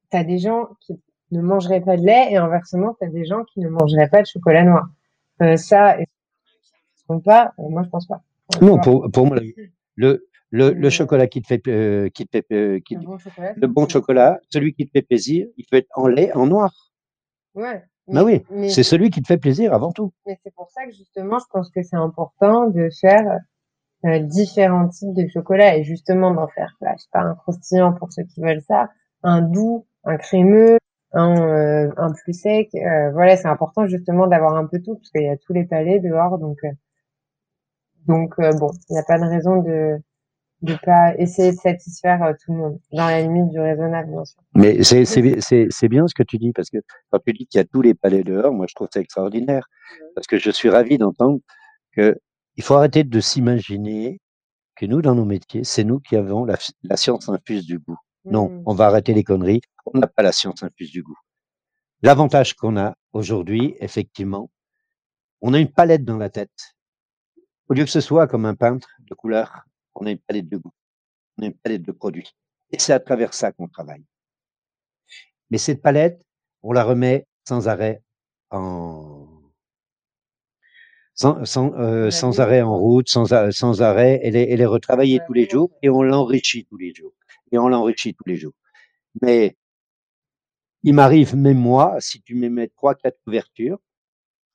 [0.09, 0.99] t'as des gens qui
[1.33, 4.27] ne mangeraient pas de lait et inversement, t'as des gens qui ne mangeraient pas de
[4.27, 4.89] chocolat noir.
[5.43, 5.97] Euh, ça,
[7.19, 8.23] pas, euh, moi, je pense pas.
[8.63, 9.39] Non, pour, pour moi,
[9.97, 13.19] le, le, le chocolat qui te fait, euh, qui te fait, euh, qui, le, bon
[13.19, 16.47] chocolat, le bon chocolat, celui qui te fait plaisir, il peut être en lait, en
[16.47, 16.73] noir.
[17.55, 17.83] Ouais.
[18.09, 20.13] bah oui, c'est celui qui te fait plaisir avant tout.
[20.27, 23.39] Mais c'est pour ça que justement, je pense que c'est important de faire
[24.05, 27.93] euh, différents types de chocolat et justement d'en faire, là, je sais pas, un croustillant
[27.93, 28.89] pour ceux qui veulent ça,
[29.23, 30.79] un doux, un crémeux,
[31.13, 32.71] un, euh, un plus sec.
[32.75, 35.65] Euh, voilà, c'est important justement d'avoir un peu tout parce qu'il y a tous les
[35.65, 36.59] palais dehors, donc
[38.07, 40.01] donc bon, il n'y a pas de raison de
[40.63, 44.25] de pas essayer de satisfaire euh, tout le monde dans la limite du raisonnable bien
[44.25, 44.41] sûr.
[44.55, 46.79] Mais c'est c'est c'est bien ce que tu dis parce que
[47.11, 49.67] quand tu dis qu'il y a tous les palais dehors, moi je trouve ça extraordinaire
[50.15, 51.41] parce que je suis ravi d'entendre
[51.97, 52.19] que
[52.57, 54.21] il faut arrêter de s'imaginer
[54.77, 57.99] que nous dans nos métiers, c'est nous qui avons la, la science infuse du goût.
[58.25, 58.63] Non, mmh.
[58.67, 61.19] on va arrêter les conneries, on n'a pas la science infuse du goût.
[62.03, 64.51] L'avantage qu'on a aujourd'hui, effectivement,
[65.41, 66.75] on a une palette dans la tête.
[67.69, 69.65] Au lieu que ce soit comme un peintre de couleur,
[70.01, 70.73] on a une palette de goût,
[71.39, 72.35] on a une palette de produits.
[72.73, 74.05] Et c'est à travers ça qu'on travaille.
[75.51, 76.23] Mais cette palette,
[76.63, 78.03] on la remet sans arrêt
[78.51, 79.27] en
[81.15, 85.21] sans, sans, euh, sans arrêt en route, sans, sans arrêt, elle est, elle est retravaillée
[85.27, 87.13] tous les jours et on l'enrichit tous les jours.
[87.53, 88.55] Et on l'enrichit tous les jours.
[89.21, 89.59] Mais
[90.83, 93.79] il m'arrive, même moi, si tu me mets trois, quatre couvertures,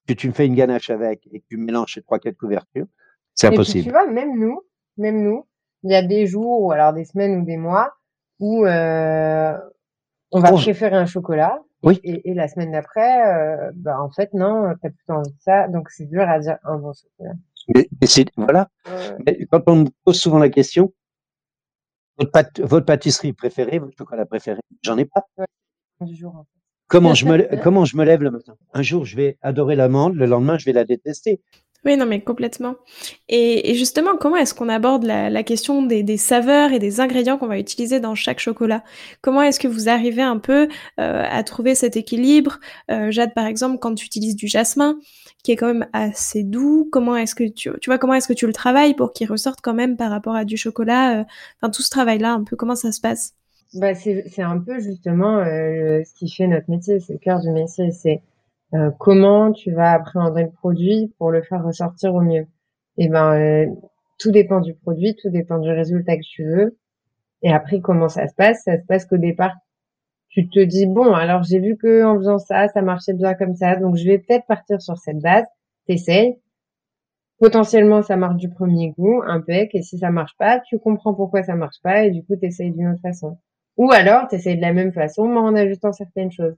[0.08, 2.88] que tu me fais une ganache avec et que tu mélanges ces trois, quatre couvertures,
[3.36, 3.84] c'est impossible.
[3.84, 4.63] tu vois, même nous,
[4.97, 5.45] même nous,
[5.84, 7.93] il y a des jours ou alors des semaines ou des mois
[8.39, 9.58] où euh,
[10.31, 11.60] on va préférer un chocolat.
[11.84, 11.99] Oui.
[12.03, 15.89] Et, la semaine d'après, euh, bah en fait non, t'as plutôt envie de ça, donc
[15.91, 17.36] c'est dur à dire un bon chocolat.
[17.73, 18.69] Mais, c'est voilà.
[19.51, 20.93] quand on me pose souvent la question,
[22.17, 25.25] votre, votre pâtisserie préférée, votre chocolat préféré, j'en ai pas.
[26.01, 26.55] Du jour, en fait.
[26.88, 28.55] Comment je me comment je me lève le matin?
[28.73, 31.41] Un jour, je vais adorer l'amande, le lendemain, je vais la détester.
[31.86, 32.76] Oui, non, mais complètement.
[33.30, 37.60] Et, justement, comment est-ce qu'on aborde la, question des, saveurs et des ingrédients qu'on va
[37.60, 38.84] utiliser dans chaque chocolat?
[39.21, 40.67] Comment est-ce que vous arrivez un peu
[41.00, 42.60] euh, à trouver cet équilibre?
[42.89, 44.98] Euh, Jade, par exemple, quand tu utilises du jasmin,
[45.43, 48.48] qui est quand même assez doux, comment est-ce que tu, vois, comment est-ce que tu
[48.48, 51.24] le travailles pour qu'il ressorte quand même par rapport à du chocolat euh,
[51.62, 53.36] Enfin, tout ce travail-là, un peu, comment ça se passe?
[53.76, 57.91] Bah, c'est un peu justement ce qui fait notre métier, c'est le cœur du métier,
[57.91, 58.21] c'est
[58.76, 62.48] euh, comment tu vas appréhender le produit pour le faire ressortir au mieux?
[62.98, 63.68] Et eh ben euh,
[64.20, 66.78] tout dépend du produit, tout dépend du résultat que tu veux.
[67.44, 68.64] Et après comment ça se passe?
[68.66, 69.56] Ça se passe qu'au départ
[70.36, 73.56] tu te dis bon alors j'ai vu que en faisant ça ça marchait bien comme
[73.56, 75.46] ça donc je vais peut-être partir sur cette base.
[75.88, 76.38] T'essayes.
[77.40, 81.14] Potentiellement ça marche du premier coup, un pec, et si ça marche pas, tu comprends
[81.14, 83.38] pourquoi ça marche pas et du coup t'essayes d'une autre façon.
[83.78, 86.56] Ou alors t'essayes de la même façon mais en ajoutant certaines choses.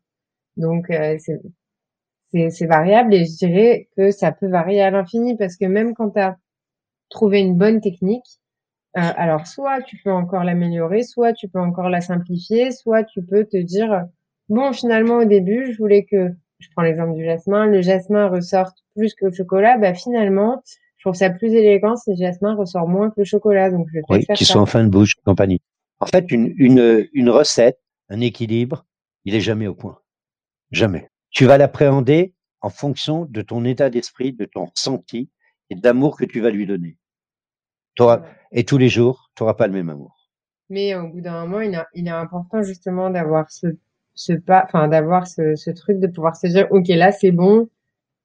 [0.57, 1.39] Donc euh, c'est
[2.33, 6.11] c'est variable et je dirais que ça peut varier à l'infini parce que même quand
[6.11, 6.37] tu as
[7.09, 8.25] trouvé une bonne technique,
[8.97, 13.21] euh, alors soit tu peux encore l'améliorer, soit tu peux encore la simplifier, soit tu
[13.23, 14.05] peux te dire
[14.49, 18.71] bon finalement au début je voulais que je prends l'exemple du jasmin, le jasmin ressort
[18.95, 20.63] plus que le chocolat, bah finalement,
[20.97, 23.69] je trouve ça plus élégant si le jasmin ressort moins que le chocolat.
[23.69, 24.53] Donc je vais Oui, qui ça.
[24.53, 25.61] sont en fin de bouche, compagnie.
[25.99, 27.77] En fait, une, une, une recette,
[28.09, 28.85] un équilibre,
[29.25, 29.99] il est jamais au point.
[30.71, 31.09] Jamais.
[31.37, 35.29] Tu vas l'appréhender en fonction de ton état d'esprit, de ton ressenti
[35.69, 36.97] et de l'amour que tu vas lui donner.
[38.51, 40.31] Et tous les jours, tu n'auras pas le même amour.
[40.71, 43.67] Mais au bout d'un moment, il est, il est important justement d'avoir ce,
[44.15, 47.69] ce pas, enfin d'avoir ce, ce truc de pouvoir se dire, ok, là c'est bon,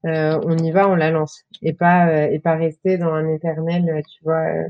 [0.06, 3.28] euh, on y va, on la lance, et pas euh, et pas rester dans un
[3.28, 4.68] éternel, tu vois, euh,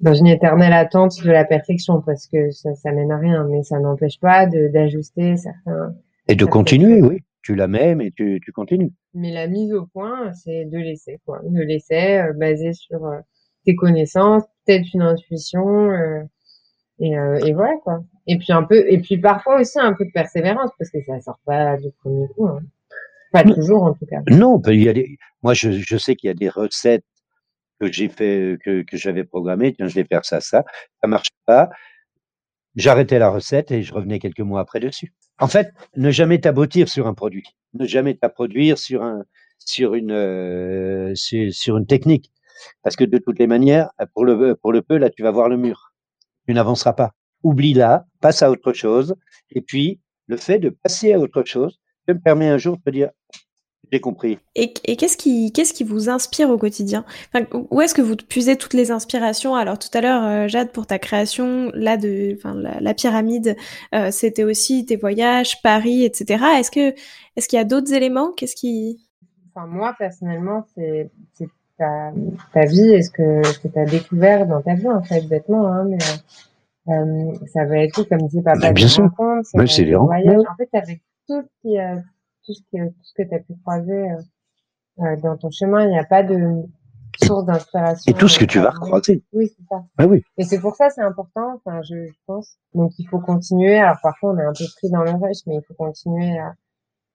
[0.00, 3.62] dans une éternelle attente de la perfection, parce que ça, ça mène à rien, mais
[3.62, 5.94] ça n'empêche pas d'ajuster certains.
[6.28, 7.22] Et de continuer, oui.
[7.46, 8.90] Tu la mets, mais tu, tu continues.
[9.14, 13.20] Mais la mise au point, c'est de l'essai, quoi, de l'essai euh, basé sur euh,
[13.64, 15.90] tes connaissances, peut-être une intuition.
[15.92, 16.22] euh,
[16.98, 18.02] et, et voilà quoi.
[18.26, 21.20] Et puis un peu, et puis parfois aussi un peu de persévérance parce que ça
[21.20, 22.48] sort pas du premier coup.
[22.48, 22.60] hein.
[23.32, 23.54] Pas Non.
[23.54, 24.22] toujours en tout cas.
[24.30, 25.16] Non, il y a des...
[25.42, 27.04] moi je, je sais qu'il y a des recettes
[27.80, 29.72] que j'ai fait, que, que j'avais programmées.
[29.74, 30.64] Tiens, je vais faire ça, ça.
[31.02, 31.68] Ça marche pas.
[32.74, 35.12] J'arrêtais la recette et je revenais quelques mois après dessus.
[35.38, 37.44] En fait, ne jamais t'aboutir sur un produit,
[37.74, 39.24] ne jamais t'approduire sur un,
[39.58, 42.32] sur une, euh, sur, une technique,
[42.82, 45.48] parce que de toutes les manières, pour le, pour le peu, là, tu vas voir
[45.48, 45.92] le mur.
[46.46, 47.12] Tu n'avanceras pas.
[47.42, 49.14] Oublie-la, passe à autre chose.
[49.50, 52.90] Et puis, le fait de passer à autre chose te permet un jour de te
[52.90, 53.10] dire,
[53.92, 54.38] j'ai compris.
[54.54, 57.04] Et, et qu'est-ce qui, qu'est-ce qui vous inspire au quotidien?
[57.32, 59.54] Enfin, Où est-ce que vous puisez toutes les inspirations?
[59.54, 63.56] Alors tout à l'heure, euh, Jade, pour ta création, là de, enfin, la, la pyramide,
[63.94, 66.44] euh, c'était aussi tes voyages, Paris, etc.
[66.58, 66.94] Est-ce que,
[67.36, 68.32] est-ce qu'il y a d'autres éléments?
[68.36, 69.00] Qu'est-ce qui?
[69.54, 71.10] Enfin moi personnellement, c'est
[71.78, 72.12] ta,
[72.52, 75.22] ta vie et ce que ce que tu as découvert dans ta vie en fait
[75.28, 75.66] bêtement.
[75.66, 75.98] Hein, mais
[76.88, 78.58] euh, ça va être tout comme dit papa.
[78.62, 79.04] Mais bien sûr.
[79.04, 80.04] rencontres, va c'est rencontres.
[80.06, 80.42] voyages.
[80.50, 81.96] En fait, avec tout ce qui euh,
[82.46, 84.16] tout ce qui, tout ce que tu as pu croiser euh,
[85.00, 86.38] euh, dans ton chemin, il n'y a pas de
[87.22, 88.10] source d'inspiration.
[88.10, 89.24] Et tout ce que tu vas euh, recroiser.
[89.32, 89.82] Oui, c'est ça.
[89.98, 90.22] Ah oui.
[90.38, 92.56] Et c'est pour ça c'est important, enfin je, je pense.
[92.74, 93.78] Donc il faut continuer.
[93.78, 96.54] Alors parfois on est un peu pris dans le rush, mais il faut continuer à,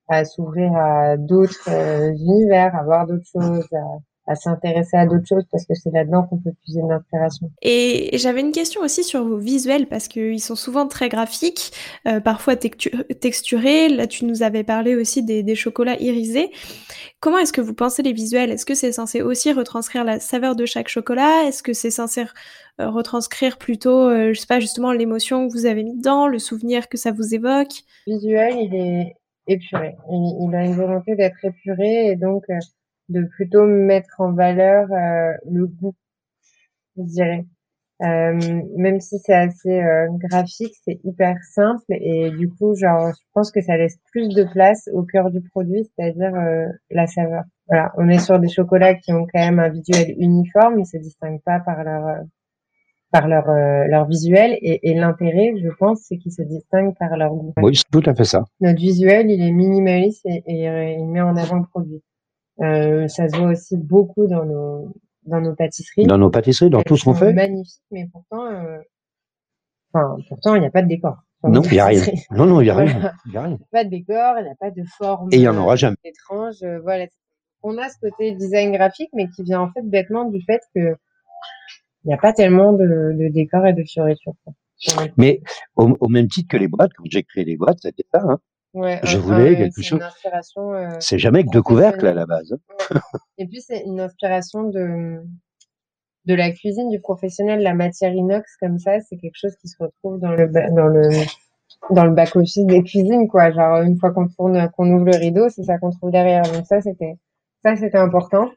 [0.07, 3.83] à s'ouvrir à d'autres euh, univers, à voir d'autres choses, à,
[4.31, 7.51] à s'intéresser à d'autres choses parce que c'est là-dedans qu'on peut puiser de l'inspiration.
[7.61, 11.71] Et j'avais une question aussi sur vos visuels parce qu'ils sont souvent très graphiques,
[12.07, 13.89] euh, parfois textu- texturés.
[13.89, 16.51] Là, tu nous avais parlé aussi des, des chocolats irisés.
[17.19, 18.51] Comment est-ce que vous pensez les visuels?
[18.51, 21.43] Est-ce que c'est censé aussi retranscrire la saveur de chaque chocolat?
[21.47, 22.23] Est-ce que c'est censé
[22.79, 26.39] euh, retranscrire plutôt, euh, je sais pas, justement l'émotion que vous avez mis dedans, le
[26.39, 27.83] souvenir que ça vous évoque?
[28.07, 29.15] Visuel, il est
[29.47, 29.95] épuré.
[30.09, 32.55] Il, il a une volonté d'être épuré et donc euh,
[33.11, 35.95] de plutôt mettre en valeur euh, le goût,
[36.97, 37.45] je dirais.
[38.03, 43.21] Euh, même si c'est assez euh, graphique, c'est hyper simple et du coup, genre, je
[43.33, 47.43] pense que ça laisse plus de place au cœur du produit, c'est-à-dire euh, la saveur.
[47.67, 50.97] Voilà, on est sur des chocolats qui ont quand même un visuel uniforme, ils se
[50.97, 52.21] distinguent pas par leur euh,
[53.11, 57.15] par leur euh, leur visuel et, et l'intérêt, je pense, c'est qu'ils se distinguent par
[57.17, 57.53] leur goût.
[57.61, 58.45] Oui, c'est tout à fait ça.
[58.61, 62.01] Notre visuel, il est minimaliste et, et, il met en avant le produit.
[62.61, 64.93] Euh, ça se voit aussi beaucoup dans nos
[65.25, 66.05] dans nos pâtisseries.
[66.05, 67.33] Dans nos pâtisseries, dans tout ce qu'on fait.
[67.33, 68.79] Magnifique, mais pourtant, euh,
[69.93, 71.17] enfin, pourtant, il n'y a pas de décor.
[71.43, 72.01] Non, il n'y a rien.
[72.31, 72.93] Non, non, il n'y a rien.
[72.93, 73.13] Voilà.
[73.25, 73.59] Il y a rien.
[73.71, 75.29] Pas de décor, il n'y a pas de forme.
[75.31, 75.97] Et il y en aura euh, jamais.
[76.03, 77.05] Étrange, voilà.
[77.63, 80.95] On a ce côté design graphique, mais qui vient en fait bêtement du fait que
[82.03, 84.33] il n'y a pas tellement de, de décor et de fioritures.
[85.17, 85.41] Mais
[85.75, 88.21] au, au même titre que les boîtes, quand j'ai créé les boîtes, c'était ça.
[88.23, 88.39] Hein.
[88.73, 89.99] Ouais, Je voulais quelque c'est chose.
[90.57, 92.53] Euh, C'est jamais que deux couvercles à la base.
[92.53, 92.99] hein.
[93.37, 95.21] Et puis c'est une inspiration de
[96.25, 99.75] de la cuisine du professionnel, la matière inox comme ça, c'est quelque chose qui se
[99.79, 101.09] retrouve dans le dans le
[101.89, 103.51] dans le back office des cuisines quoi.
[103.51, 106.43] Genre une fois qu'on tourne, qu'on ouvre le rideau, c'est ça qu'on trouve derrière.
[106.43, 107.15] Donc ça c'était
[107.63, 108.49] ça c'était important.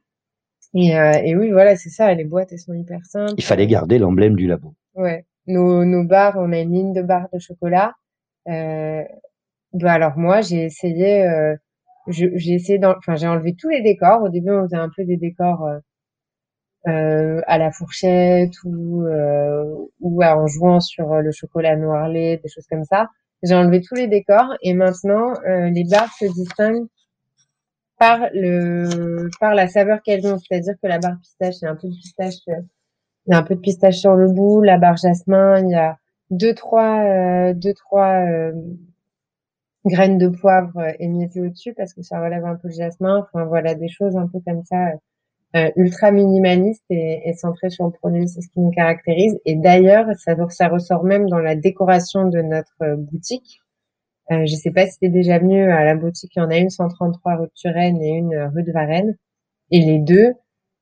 [0.74, 2.12] Et euh, et oui voilà c'est ça.
[2.14, 3.32] Les boîtes elles sont hyper simples.
[3.36, 4.74] Il fallait garder l'emblème du labo.
[4.94, 5.24] Ouais.
[5.46, 7.94] Nos, nos barres, on a une ligne de barres de chocolat.
[8.48, 9.02] Euh,
[9.74, 11.54] bah alors moi, j'ai essayé, euh,
[12.08, 14.22] je- j'ai essayé, enfin j'ai enlevé tous les décors.
[14.22, 15.78] Au début, on faisait un peu des décors euh,
[16.86, 19.64] euh, à la fourchette ou euh,
[20.00, 23.08] ou en jouant sur le chocolat noir lait, des choses comme ça.
[23.42, 26.86] J'ai enlevé tous les décors et maintenant les barres se distinguent
[27.98, 30.38] par le par la saveur qu'elles ont.
[30.38, 32.52] C'est-à-dire que la barre pistache, il y a un peu de pistache, il
[33.32, 34.62] y a un peu de pistache sur le bout.
[34.62, 35.98] La barre jasmin, il y a
[36.30, 38.52] deux trois deux trois euh,
[39.86, 43.18] graines de poivre euh, émiettées au-dessus parce que ça relève un peu le jasmin.
[43.20, 44.88] Enfin voilà des choses un peu comme ça.
[44.88, 44.96] euh,
[45.56, 49.38] euh, ultra minimaliste et, et centré sur le produit, c'est ce qui nous caractérise.
[49.44, 53.60] Et d'ailleurs, ça, ça ressort même dans la décoration de notre euh, boutique.
[54.32, 56.32] Euh, je sais pas si t'es déjà venu à la boutique.
[56.36, 59.16] Il y en a une 133 rue de Turenne et une rue de Varennes.
[59.70, 60.34] Et les deux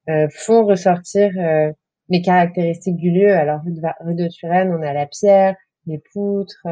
[0.09, 1.33] euh, font ressortir
[2.09, 3.33] les caractéristiques du lieu.
[3.33, 6.67] Alors rue de, rue de Turenne, on a la pierre, les poutres,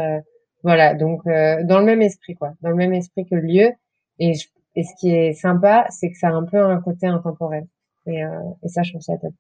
[0.63, 0.95] voilà.
[0.95, 3.71] Donc dans le même esprit quoi, dans le même esprit que le lieu.
[4.19, 4.33] Et,
[4.77, 7.67] et ce qui est sympa, c'est que ça a un peu un côté intemporel.
[8.07, 8.21] Et,
[8.63, 9.33] et ça, je trouve ça top.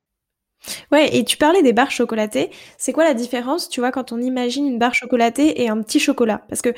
[0.92, 2.50] Ouais, et tu parlais des barres chocolatées.
[2.76, 5.98] C'est quoi la différence, tu vois, quand on imagine une barre chocolatée et un petit
[5.98, 6.42] chocolat?
[6.48, 6.70] Parce que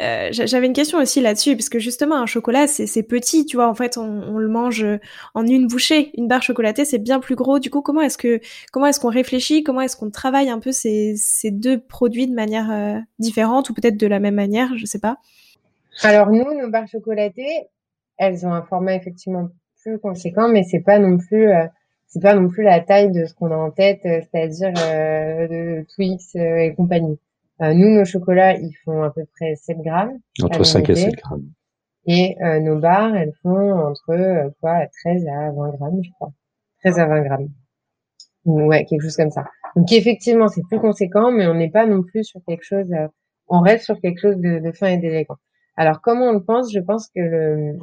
[0.00, 3.68] euh, j'avais une question aussi là-dessus, parce que justement, un chocolat, c'est petit, tu vois,
[3.68, 4.84] en fait, on, le mange
[5.34, 6.10] en une bouchée.
[6.18, 7.58] Une barre chocolatée, c'est bien plus gros.
[7.58, 8.40] Du coup, comment est-ce que
[8.72, 9.62] comment est-ce qu'on réfléchit?
[9.62, 13.74] Comment est-ce qu'on travaille un peu ces, ces deux produits de manière euh, différente ou
[13.74, 14.76] peut-être de la même manière?
[14.76, 15.18] Je sais pas.
[16.02, 17.68] Alors nous, nos barres chocolatées,
[18.16, 19.48] elles ont un format effectivement
[19.82, 21.48] plus conséquent, mais c'est pas non plus...
[21.48, 21.64] Euh,
[22.10, 25.46] c'est pas non plus la taille de ce qu'on a en tête, euh, c'est-à-dire euh,
[25.46, 27.18] de Twix euh, et compagnie.
[27.60, 30.18] nous, nos chocolats, ils font à peu près 7 grammes.
[30.42, 31.48] Entre 5 et 7 grammes.
[32.06, 36.32] Et nos barres, elles font entre quoi, 13 à 20 grammes, je crois.
[36.82, 37.48] 13 à 20 grammes.
[38.46, 39.44] Ouais, quelque chose comme ça.
[39.76, 42.90] Donc effectivement, c'est plus conséquent, mais on n'est pas non plus sur quelque chose.
[43.48, 45.36] on reste sur quelque chose de, de fin et d'élégant.
[45.76, 46.72] Alors comment on le pense?
[46.72, 47.78] Je pense que le,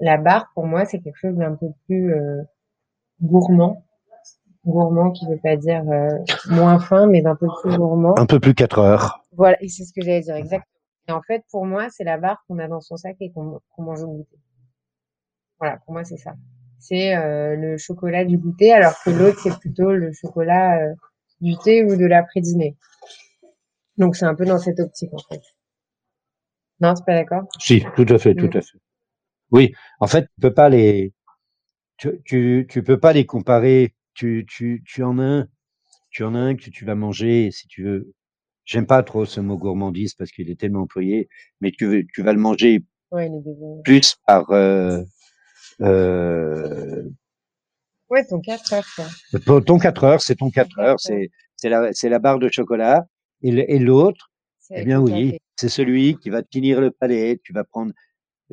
[0.00, 2.12] la barre, pour moi, c'est quelque chose d'un peu plus
[3.22, 3.84] gourmand.
[4.66, 8.14] Gourmand qui veut pas dire euh, moins fin, mais d'un peu plus gourmand.
[8.18, 9.24] Un peu plus 4 heures.
[9.32, 10.66] Voilà, et c'est ce que j'allais dire, exactement.
[11.08, 13.60] Et en fait, pour moi, c'est la barre qu'on a dans son sac et qu'on
[13.78, 14.38] mange au goûter.
[15.58, 16.34] Voilà, pour moi, c'est ça.
[16.78, 20.94] C'est euh, le chocolat du goûter, alors que l'autre, c'est plutôt le chocolat euh,
[21.40, 22.76] du thé ou de l'après-dîner.
[23.96, 25.42] Donc, c'est un peu dans cette optique, en fait.
[26.80, 27.44] Non, c'est pas d'accord?
[27.58, 28.78] Si, tout à fait, tout à fait.
[29.50, 31.12] Oui, en fait, tu peux pas les,
[32.00, 33.94] tu, tu, tu peux pas les comparer.
[34.14, 35.48] Tu, tu, tu en as un,
[36.10, 38.12] tu en as un que tu vas manger si tu veux.
[38.64, 41.28] J'aime pas trop ce mot gourmandise parce qu'il est tellement employé,
[41.60, 42.82] mais tu, tu vas le manger
[43.84, 44.50] plus par.
[44.50, 45.02] Euh,
[45.80, 47.02] euh,
[48.08, 49.62] ouais, ton 4 heures.
[49.66, 53.06] Ton 4 heures, c'est ton 4 heures, c'est c'est la c'est la barre de chocolat
[53.42, 54.30] et l'autre,
[54.70, 57.40] eh bien oui, c'est celui qui va te finir le palais.
[57.42, 57.92] Tu vas prendre,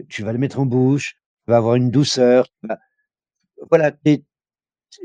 [0.10, 2.47] tu vas le mettre en bouche, tu vas avoir une douceur.
[2.62, 2.79] Tu vas,
[3.70, 3.91] voilà,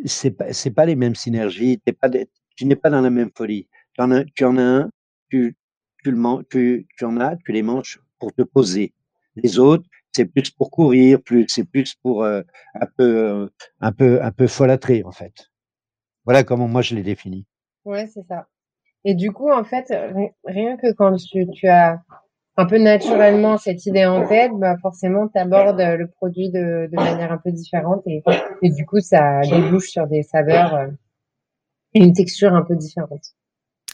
[0.05, 1.81] c'est pas, c'est pas les mêmes synergies.
[1.85, 2.09] T'es pas,
[2.57, 3.69] tu n'es pas dans la même folie.
[3.95, 4.91] Tu en as, tu en as un,
[5.29, 5.57] tu,
[6.03, 8.95] tu le tu, en as, tu les manges pour te poser.
[9.37, 12.43] Les autres, c'est plus pour courir, plus, c'est plus pour euh,
[12.75, 13.47] un peu, euh,
[13.81, 15.51] un peu, un peu folâtrer en fait.
[16.25, 17.47] Voilà comment moi je l'ai défini.
[17.85, 18.47] Ouais, c'est ça.
[19.05, 19.93] Et du coup, en fait,
[20.45, 22.03] rien que quand tu, tu as
[22.57, 26.97] un peu naturellement cette idée en tête, bah forcément, tu abordes le produit de, de,
[26.97, 28.23] manière un peu différente et,
[28.63, 30.87] et, du coup, ça débouche sur des saveurs euh,
[31.95, 33.35] et une texture un peu différente.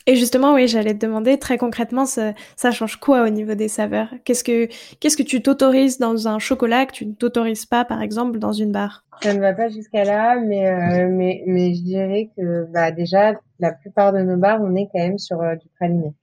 [0.06, 3.68] Et justement, oui, j'allais te demander très concrètement, ça, ça change quoi au niveau des
[3.68, 4.08] saveurs?
[4.24, 4.68] Qu'est-ce que
[5.00, 8.52] qu'est-ce que tu t'autorises dans un chocolat que tu ne t'autorises pas, par exemple, dans
[8.52, 9.04] une barre?
[9.22, 13.34] Ça ne va pas jusqu'à là, mais euh, mais mais je dirais que bah déjà
[13.58, 16.14] la plupart de nos barres, on est quand même sur euh, du praliné.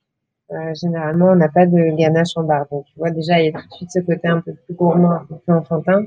[0.52, 2.66] Euh, généralement, on n'a pas de ganache en barre.
[2.70, 4.74] Donc, tu vois, déjà, il y a tout de suite ce côté un peu plus
[4.74, 6.04] gourmand, un peu plus enfantin.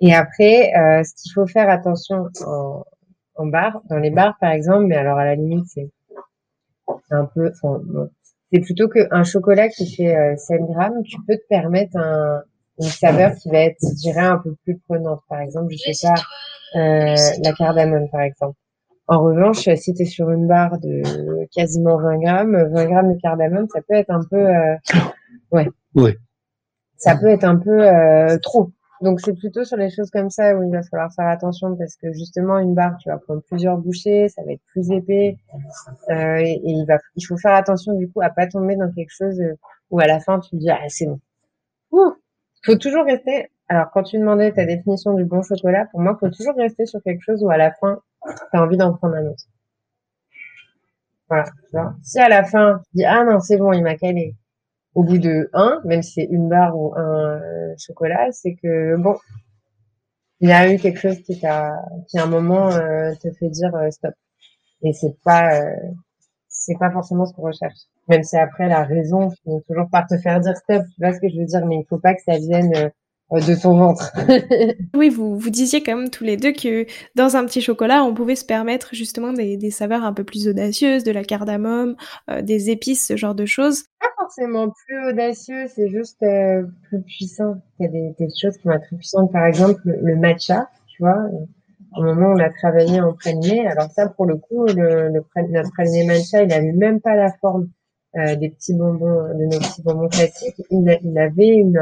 [0.00, 2.84] Et après, euh, ce qu'il faut faire attention en,
[3.36, 5.90] en barre, dans les bars, par exemple, mais alors à la limite, c'est
[7.10, 7.52] un peu,
[8.52, 12.42] c'est plutôt qu'un chocolat qui fait euh, 7 grammes, tu peux te permettre un,
[12.80, 15.20] une saveur qui va être, je dirais, un peu plus prenante.
[15.28, 16.14] Par exemple, je sais pas,
[16.78, 18.56] euh, la cardamone, par exemple.
[19.08, 23.20] En revanche, si tu es sur une barre de quasiment 20 grammes, 20 grammes de
[23.20, 24.76] cardamome, ça peut être un peu, euh,
[25.50, 25.68] ouais.
[25.94, 26.16] Ouais.
[26.98, 28.70] Ça peut être un peu euh, trop.
[29.00, 31.96] Donc c'est plutôt sur les choses comme ça où il va falloir faire attention parce
[31.96, 35.38] que justement une barre, tu vas prendre plusieurs bouchées, ça va être plus épais
[36.10, 39.12] euh, et, il va, il faut faire attention du coup à pas tomber dans quelque
[39.12, 39.40] chose
[39.90, 41.20] où à la fin tu te dis ah c'est bon.
[41.92, 43.50] Il faut toujours rester.
[43.68, 46.84] Alors quand tu demandais ta définition du bon chocolat, pour moi, il faut toujours rester
[46.84, 48.00] sur quelque chose où à la fin
[48.52, 49.44] t'as envie d'en prendre un autre.
[51.28, 51.44] Voilà.
[51.72, 54.34] Tu si à la fin, tu dis, ah non, c'est bon, il m'a calé.
[54.94, 58.96] Au bout de un, même si c'est une barre ou un euh, chocolat, c'est que,
[58.96, 59.16] bon,
[60.40, 61.74] il y a eu quelque chose qui t'a,
[62.08, 64.14] qui à un moment euh, te fait dire euh, stop.
[64.82, 65.50] Et c'est pas,
[66.48, 67.78] c'est pas forcément ce qu'on recherche.
[68.08, 71.20] Même si après la raison finit toujours par te faire dire stop, tu vois ce
[71.20, 72.92] que je veux dire, mais il faut pas que ça vienne
[73.36, 74.10] de ton ventre.
[74.94, 78.14] oui, vous, vous disiez quand même tous les deux que dans un petit chocolat, on
[78.14, 81.96] pouvait se permettre justement des, des saveurs un peu plus audacieuses, de la cardamome,
[82.30, 83.84] euh, des épices, ce genre de choses.
[84.00, 87.56] Pas forcément plus audacieux, c'est juste euh, plus puissant.
[87.78, 91.02] Il y a des, des choses qui être très puissantes, par exemple le matcha, tu
[91.02, 91.18] vois.
[91.96, 95.22] Au moment où on a travaillé en praliné, alors ça pour le coup, le, le
[95.50, 97.68] notre praliné matcha, il n'avait même pas la forme
[98.14, 101.78] des petits bonbons, de nos petits bonbons classiques, il, il avait une,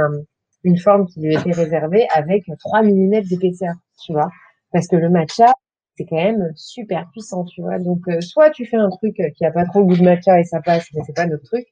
[0.66, 4.28] une forme qui lui était réservée avec 3 mm d'épaisseur, tu vois.
[4.72, 5.52] Parce que le matcha,
[5.96, 7.78] c'est quand même super puissant, tu vois.
[7.78, 10.60] Donc, soit tu fais un truc qui a pas trop goût de matcha et ça
[10.60, 11.66] passe, mais c'est pas notre truc.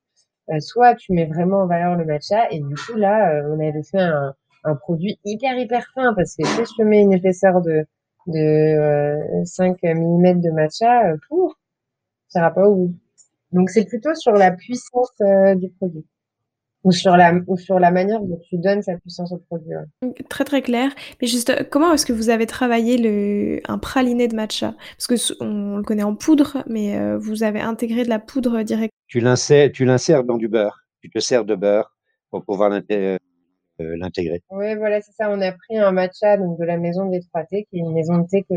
[0.61, 4.01] soit tu mets vraiment en valeur le matcha et du coup, là, on avait fait
[4.01, 4.35] un,
[4.81, 7.87] produit hyper hyper fin parce que si je mets une épaisseur de
[8.27, 11.59] de 5 euh, mm de matcha, euh, pour
[12.29, 12.91] ça ira pas au.
[13.53, 16.07] Donc c'est plutôt sur la puissance euh, du produit
[16.85, 19.72] ou sur la ou sur la manière dont tu donnes sa puissance au produit.
[20.28, 20.91] Très très clair.
[21.20, 24.74] Mais juste comment est-ce que vous avez travaillé le un praliné de matcha?
[24.97, 28.93] Parce que on le connaît en poudre, mais vous avez intégré de la poudre direct.
[29.09, 30.85] Tu l'insères tu l'insères dans du beurre.
[31.01, 31.95] Tu te sers de beurre
[32.30, 32.70] pour pouvoir
[33.80, 34.43] euh, l'intégrer.
[34.51, 35.30] Oui, voilà, c'est ça.
[35.30, 38.18] On a pris un matcha donc de la maison des 3T, qui est une maison
[38.18, 38.55] de thé que,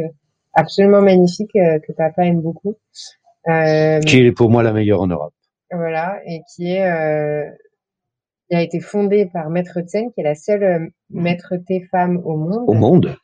[0.53, 2.75] absolument magnifique euh, que papa aime beaucoup.
[3.47, 5.34] Euh, qui est pour moi la meilleure en Europe.
[5.71, 7.49] Voilà, et qui est euh,
[8.50, 12.38] qui a été fondée par Maître Tsen, qui est la seule maître thé femme au
[12.38, 12.66] monde.
[12.68, 13.16] Au monde.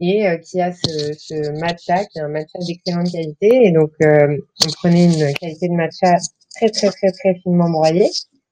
[0.00, 3.66] Et qui a ce, ce, matcha, qui est un matcha d'excellente qualité.
[3.66, 6.14] Et donc, on prenait une qualité de matcha
[6.54, 8.08] très très très très finement broyée,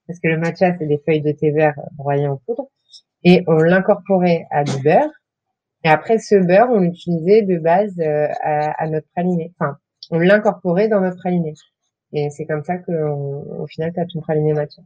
[0.07, 2.69] parce que le matcha c'est des feuilles de thé vert broyées en poudre
[3.25, 5.11] et on l'incorporait à du beurre.
[5.85, 9.53] Et après ce beurre, on l'utilisait de base euh, à, notre praliné.
[9.59, 9.77] Enfin,
[10.11, 11.55] on l'incorporait dans notre praliné.
[12.13, 14.81] Et c'est comme ça qu'au final, tu as ton praliné matcha.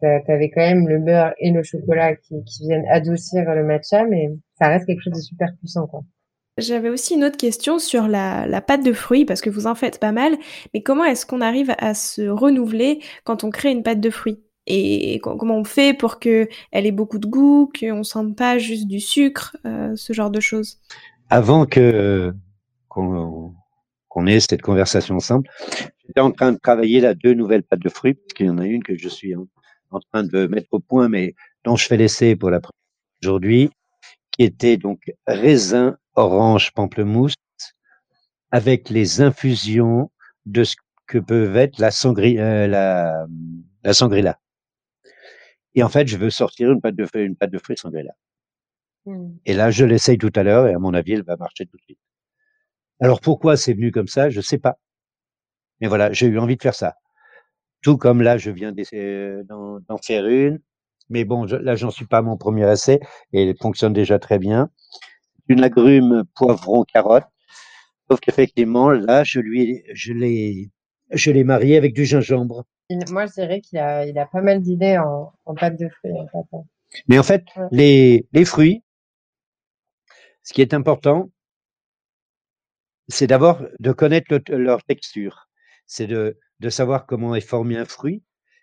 [0.00, 4.04] Tu avais quand même le beurre et le chocolat qui, qui viennent adoucir le matcha,
[4.04, 4.28] mais
[4.58, 6.02] ça reste quelque chose de super puissant, quoi.
[6.56, 9.74] J'avais aussi une autre question sur la, la, pâte de fruits, parce que vous en
[9.74, 10.36] faites pas mal,
[10.72, 14.40] mais comment est-ce qu'on arrive à se renouveler quand on crée une pâte de fruits?
[14.66, 18.86] Et comment on fait pour que elle ait beaucoup de goût, qu'on sente pas juste
[18.86, 20.78] du sucre, euh, ce genre de choses?
[21.28, 22.32] Avant que
[22.88, 25.50] qu'on ait cette conversation simple,
[26.06, 28.58] j'étais en train de travailler là deux nouvelles pâtes de fruits, parce qu'il y en
[28.58, 29.44] a une que je suis en,
[30.00, 31.34] train de mettre au point, mais
[31.64, 32.72] dont je fais l'essai pour la première
[33.22, 33.70] aujourd'hui,
[34.32, 37.34] qui était donc raisin, orange, pamplemousse,
[38.50, 40.10] avec les infusions
[40.46, 40.76] de ce
[41.06, 43.26] que peuvent être la, sangria, euh, la,
[43.82, 44.38] la sangrila.
[45.74, 47.90] Et en fait, je veux sortir une pâte de fruits, une pâte de fruits sans
[47.90, 49.36] mmh.
[49.44, 51.76] Et là, je l'essaye tout à l'heure et à mon avis, elle va marcher tout
[51.76, 51.98] de suite.
[53.00, 54.78] Alors pourquoi c'est venu comme ça, je sais pas.
[55.80, 56.94] Mais voilà, j'ai eu envie de faire ça.
[57.84, 60.58] Tout comme là, je viens d'en faire une.
[61.10, 62.98] Mais bon, là, j'en suis pas à mon premier essai
[63.34, 64.70] et elle fonctionne déjà très bien.
[65.48, 67.26] Une agrume, poivron, carotte.
[68.10, 70.70] Sauf qu'effectivement, là, je lui, je l'ai,
[71.10, 72.64] je l'ai marié avec du gingembre.
[73.10, 76.12] Moi, je dirais qu'il a, il a pas mal d'idées en, en pâte de fruits.
[76.32, 76.66] En.
[77.06, 78.82] Mais en fait, les, les fruits,
[80.42, 81.30] ce qui est important,
[83.08, 85.50] c'est d'abord de connaître leur texture.
[85.86, 88.22] C'est de, de savoir comment est formé un fruit,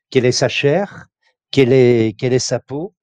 [0.09, 1.07] quelle est sa chair,
[1.51, 2.95] quelle est, quelle est sa peau,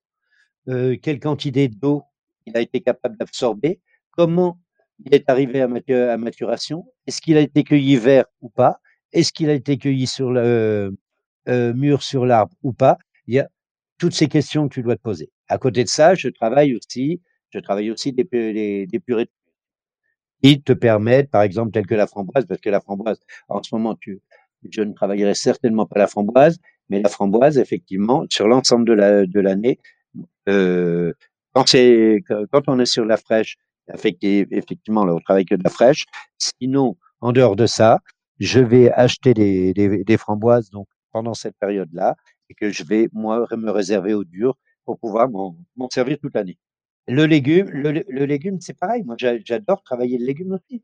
[0.69, 2.03] euh, quelle quantité d'eau
[2.47, 3.81] il a été capable d'absorber,
[4.11, 4.59] comment
[5.05, 8.81] il est arrivé à, maturation, est-ce qu'il a été cueilli vert ou pas,
[9.13, 10.97] est-ce qu'il a été cueilli sur le,
[11.49, 12.99] euh, mur sur l'arbre ou pas.
[13.27, 13.49] Il y a
[13.99, 15.31] toutes ces questions que tu dois te poser.
[15.49, 19.31] À côté de ça, je travaille aussi, je travaille aussi des, des, des purées
[20.43, 23.19] qui te permettent, par exemple, telles que la framboise, parce que la framboise,
[23.49, 24.21] en ce moment, tu,
[24.71, 29.27] je ne travaillerai certainement pas la framboise, mais la framboise, effectivement, sur l'ensemble de la
[29.27, 29.79] de l'année,
[30.49, 31.13] euh,
[31.55, 31.75] quand
[32.69, 33.57] on est sur la fraîche,
[34.11, 36.07] effectivement, là, on travaille que de la fraîche.
[36.39, 38.01] Sinon, en dehors de ça,
[38.39, 42.17] je vais acheter des framboises, donc pendant cette période-là
[42.51, 45.57] et que je vais, moi, me réserver au dur pour pouvoir m'en
[45.91, 46.59] servir toute l'année.
[47.07, 49.03] Le légume, le, légume, c'est pareil.
[49.05, 50.83] Moi, j'adore travailler le légume aussi.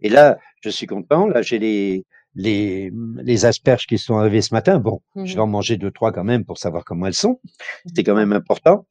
[0.00, 1.26] Et là, je suis content.
[1.26, 2.04] Là, j'ai les,
[2.34, 4.78] les, les asperges qui sont arrivées ce matin.
[4.78, 7.40] Bon, je vais en manger deux, trois quand même pour savoir comment elles sont.
[7.94, 8.86] C'est quand même important.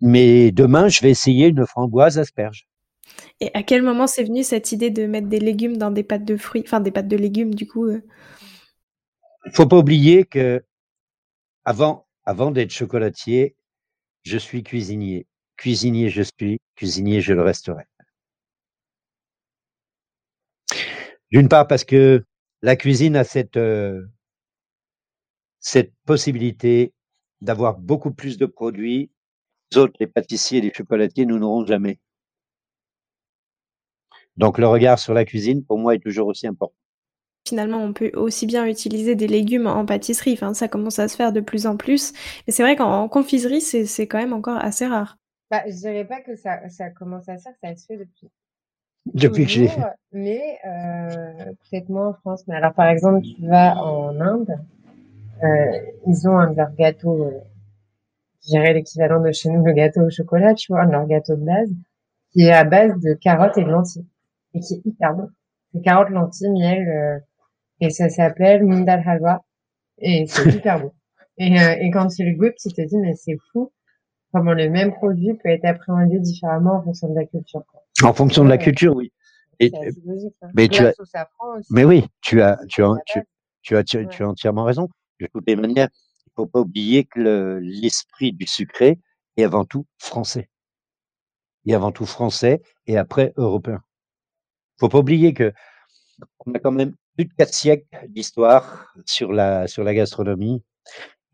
[0.00, 2.66] Mais demain, je vais essayer une framboise asperge.
[3.40, 6.24] Et à quel moment c'est venu cette idée de mettre des légumes dans des pâtes
[6.24, 8.02] de fruits, enfin des pâtes de légumes du coup euh?
[9.46, 10.62] Il faut pas oublier que
[11.64, 13.56] avant, avant d'être chocolatier,
[14.22, 15.26] je suis cuisinier.
[15.56, 17.84] Cuisinier je suis, cuisinier je le resterai.
[21.30, 22.24] D'une part parce que
[22.62, 24.06] la cuisine a cette, euh,
[25.60, 26.92] cette possibilité
[27.40, 29.10] d'avoir beaucoup plus de produits.
[29.72, 31.98] Les autres, les pâtissiers, et les chocolatiers, nous n'aurons jamais.
[34.36, 36.74] Donc le regard sur la cuisine, pour moi, est toujours aussi important
[37.46, 40.34] finalement, on peut aussi bien utiliser des légumes en pâtisserie.
[40.34, 42.12] Enfin, ça commence à se faire de plus en plus.
[42.46, 45.18] Mais c'est vrai qu'en confiserie, c'est quand même encore assez rare.
[45.50, 48.28] Bah, je dirais pas que ça, ça commence à se faire, ça se fait depuis.
[49.14, 49.70] Depuis que j'ai.
[50.12, 52.44] Mais euh, peut-être moins en France.
[52.46, 54.58] Mais alors, par exemple, tu vas en Inde,
[56.06, 57.30] ils ont un de leurs gâteaux,
[58.42, 61.44] je dirais l'équivalent de chez nous, le gâteau au chocolat, tu vois, leur gâteau de
[61.44, 61.70] base,
[62.32, 64.06] qui est à base de carottes et de lentilles,
[64.54, 65.28] et qui est hyper bon.
[65.72, 67.22] C'est carottes, lentilles, miel,
[67.80, 69.44] et ça s'appelle Mundal Halwa,
[69.98, 70.92] et c'est hyper bon.
[71.38, 73.72] Et, et quand tu le goûtes, tu te dis, mais c'est fou
[74.32, 77.64] comment le même produit peut être appréhendé différemment en fonction de la culture.
[78.02, 79.12] En fonction de la culture, oui.
[79.58, 79.70] Et,
[80.04, 80.48] logique, hein.
[80.54, 80.94] mais tu as,
[81.68, 83.20] mais oui, tu as, tu as, tu,
[83.62, 84.88] tu as, tu, tu as entièrement raison.
[85.20, 85.88] De toutes les manières,
[86.26, 88.98] il faut pas oublier que l'esprit du sucré
[89.36, 90.48] est avant tout français.
[91.66, 93.82] Et avant tout français et après européen.
[94.78, 95.52] Faut pas oublier que
[96.46, 100.62] on a quand même plus de quatre siècles d'histoire sur la, sur la gastronomie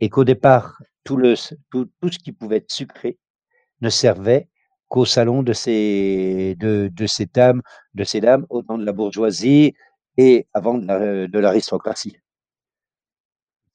[0.01, 1.35] et qu'au départ, tout, le,
[1.71, 3.19] tout, tout ce qui pouvait être sucré
[3.81, 4.49] ne servait
[4.89, 7.63] qu'au salon de ces, de, de ces dames,
[7.95, 9.75] de ces dames au temps de la bourgeoisie
[10.17, 12.17] et avant de l'aristocratie.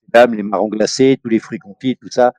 [0.04, 2.34] Les dames, les marrons glacés, tous les fruits confits, tout ça,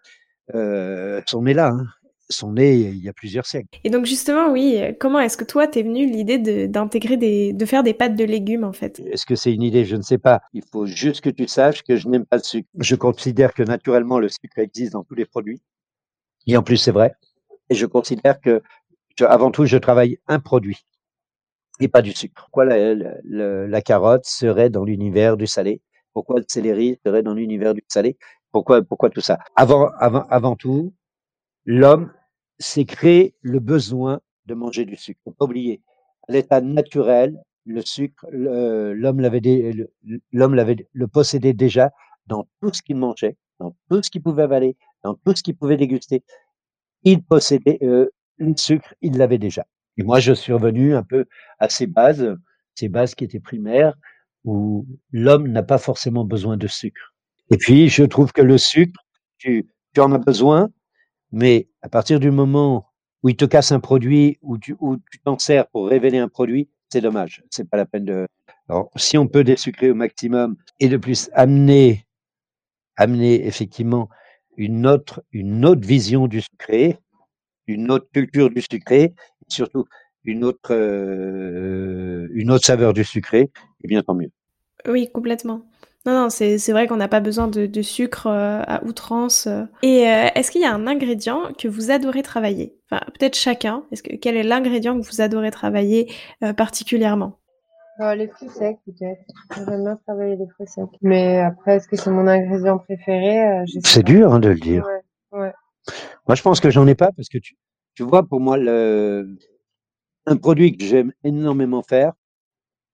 [0.54, 1.68] euh, sont nés là.
[1.68, 1.86] Hein
[2.32, 3.68] sont nés il y a plusieurs siècles.
[3.84, 7.82] Et donc justement, oui, comment est-ce que toi t'es venu l'idée d'intégrer des, de faire
[7.82, 9.00] des pâtes de légumes en fait?
[9.00, 9.84] Est-ce que c'est une idée?
[9.84, 10.40] Je ne sais pas.
[10.52, 12.68] Il faut juste que tu saches que je n'aime pas le sucre.
[12.78, 15.60] Je considère que naturellement le sucre existe dans tous les produits.
[16.46, 17.14] Et en plus, c'est vrai.
[17.72, 18.60] Et je considère que,
[19.20, 20.84] avant tout, je travaille un produit
[21.80, 22.34] et pas du sucre.
[22.36, 25.80] Pourquoi la, carotte serait dans l'univers du salé?
[26.12, 28.18] Pourquoi le céleri serait dans l'univers du salé?
[28.50, 29.38] Pourquoi, pourquoi tout ça?
[29.56, 30.92] Avant, avant, tout,
[31.64, 32.12] l'homme
[32.58, 35.18] s'est créé le besoin de manger du sucre.
[35.24, 35.80] Faut pas oublier,
[36.28, 39.72] à l'état naturel, le sucre, l'homme l'avait,
[40.30, 41.90] l'homme l'avait, le possédait déjà
[42.26, 45.56] dans tout ce qu'il mangeait, dans tout ce qu'il pouvait avaler, dans tout ce qu'il
[45.56, 46.22] pouvait déguster.
[47.04, 49.66] Il possédait euh, le sucre, il l'avait déjà.
[49.98, 51.26] Et moi, je suis revenu un peu
[51.58, 52.36] à ces bases,
[52.74, 53.94] ces bases qui étaient primaires,
[54.44, 57.14] où l'homme n'a pas forcément besoin de sucre.
[57.50, 58.98] Et puis, je trouve que le sucre,
[59.38, 60.70] tu, en as besoin,
[61.32, 62.88] mais à partir du moment
[63.22, 64.74] où il te casse un produit, ou tu
[65.24, 67.42] t'en sers pour révéler un produit, c'est dommage.
[67.50, 68.26] C'est pas la peine de.
[68.68, 72.06] Alors, si on peut désucrer au maximum et de plus amener,
[72.96, 74.08] amener effectivement
[74.56, 76.98] une autre, une autre vision du sucré,
[77.66, 79.14] une autre culture du sucré, et
[79.48, 79.86] surtout
[80.24, 83.50] une autre, euh, une autre saveur du sucré,
[83.84, 84.30] eh bien tant mieux.
[84.86, 85.62] Oui, complètement.
[86.04, 89.46] Non, non, c'est vrai qu'on n'a pas besoin de, sucre euh, à outrance.
[89.46, 89.62] Euh.
[89.84, 92.74] Et est-ce qu'il y a un ingrédient que vous adorez travailler?
[92.90, 93.84] Enfin, peut-être chacun.
[93.92, 96.12] Est-ce que quel est l'ingrédient que vous adorez travailler
[96.56, 97.38] particulièrement?
[98.16, 99.20] Les fruits secs, peut-être.
[99.56, 100.84] J'aime bien travailler les fruits secs.
[101.02, 104.84] Mais après, est-ce que c'est mon ingrédient préféré C'est dur hein, de le dire.
[105.32, 105.52] Ouais,
[106.26, 107.56] Moi, je pense que j'en ai pas parce que tu,
[107.94, 109.36] tu vois, pour moi, le,
[110.26, 112.12] un produit que j'aime énormément faire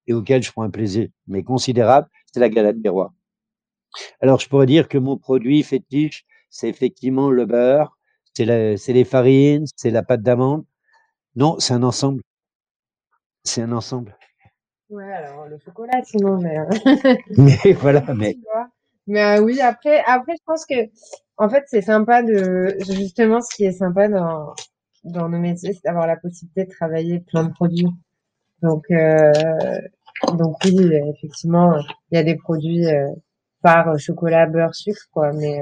[0.07, 3.13] et auquel je prends un plaisir mais considérable, c'est la galette des rois.
[4.21, 7.99] Alors, je pourrais dire que mon produit fétiche, c'est effectivement le beurre,
[8.35, 10.65] c'est les farines, c'est la pâte d'amande.
[11.37, 12.23] Non, c'est un ensemble.
[13.43, 14.17] C'est un ensemble.
[14.91, 16.59] Ouais, alors le chocolat, sinon, mais.
[16.59, 16.65] Euh,
[17.37, 18.37] mais voilà, mais.
[19.07, 20.75] Mais euh, oui, après, après, je pense que,
[21.37, 24.55] en fait, c'est sympa de, justement, ce qui est sympa dans,
[25.05, 27.87] dans nos métiers, c'est d'avoir la possibilité de travailler plein de produits.
[28.63, 29.33] Donc, euh,
[30.37, 31.77] donc oui, effectivement,
[32.11, 33.07] il y a des produits euh,
[33.63, 35.33] par euh, chocolat, beurre, sucre, quoi.
[35.33, 35.61] Mais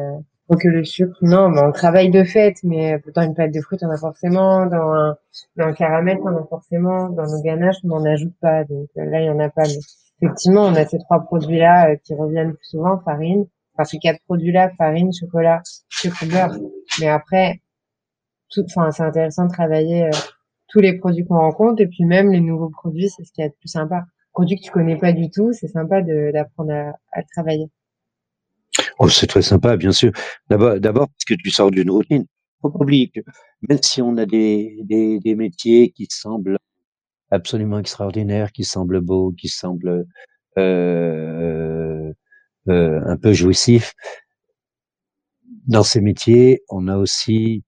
[0.51, 3.61] euh, que le sucre, non, mais on travaille de fait, mais dans une pâte de
[3.61, 5.17] fruits, on a forcément, dans un,
[5.57, 8.65] dans un caramel, on a forcément, dans nos ganaches, on n'en ajoute pas.
[8.65, 9.63] Donc là, il y en a pas.
[9.63, 9.81] Mais
[10.23, 13.47] effectivement, on a ces trois produits-là qui reviennent plus souvent, farine.
[13.75, 16.57] Enfin, ces quatre produits-là, farine, chocolat, sucre, beurre.
[17.01, 17.61] Mais après,
[18.51, 20.09] tout, enfin, c'est intéressant de travailler
[20.69, 23.47] tous les produits qu'on rencontre et puis même les nouveaux produits, c'est ce qui est
[23.47, 24.05] le plus sympa
[24.37, 27.71] produit que tu connais pas du tout, c'est sympa d'apprendre à, à, travailler.
[28.99, 30.11] Oh, c'est très sympa, bien sûr.
[30.49, 32.27] D'abord, parce que tu sors d'une routine.
[32.63, 33.21] Faut pas que
[33.69, 36.59] même si on a des, des, des, métiers qui semblent
[37.31, 40.07] absolument extraordinaires, qui semblent beaux, qui semblent
[40.59, 42.13] euh,
[42.69, 43.95] euh, un peu jouissifs,
[45.67, 47.63] dans ces métiers, on a aussi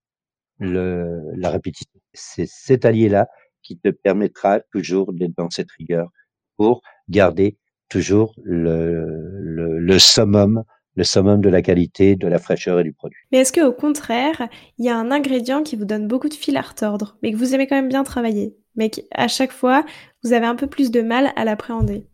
[0.59, 2.01] le, la répétition.
[2.15, 3.29] C'est cet allié-là
[3.63, 6.11] qui te permettra toujours d'être dans cette rigueur
[6.57, 7.59] pour garder
[7.89, 10.65] toujours le, le, le summum
[10.99, 13.21] le summum de la qualité, de la fraîcheur et du produit.
[13.31, 16.57] Mais est-ce qu'au contraire, il y a un ingrédient qui vous donne beaucoup de fil
[16.57, 19.85] à retordre, mais que vous aimez quand même bien travailler, mais qu'à chaque fois,
[20.25, 22.05] vous avez un peu plus de mal à l'appréhender?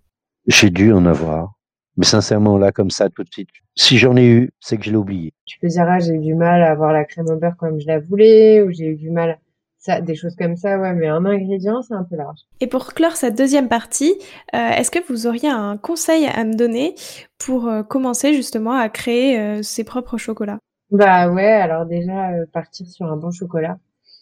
[0.49, 1.55] J'ai dû en avoir.
[1.97, 4.91] Mais sincèrement, là, comme ça, tout de suite, si j'en ai eu, c'est que je
[4.91, 5.32] l'ai oublié.
[5.47, 7.80] Tu peux dire, ah, j'ai eu du mal à avoir la crème au beurre comme
[7.80, 9.39] je la voulais, ou j'ai eu du mal
[9.85, 12.41] Ça, des choses comme ça, ouais, mais un ingrédient, c'est un peu large.
[12.61, 14.14] Et pour clore cette deuxième partie,
[14.55, 16.95] euh, est-ce que vous auriez un conseil à me donner
[17.37, 20.59] pour euh, commencer justement à créer euh, ses propres chocolats?
[20.91, 23.76] Bah ouais, alors déjà, partir sur un bon chocolat.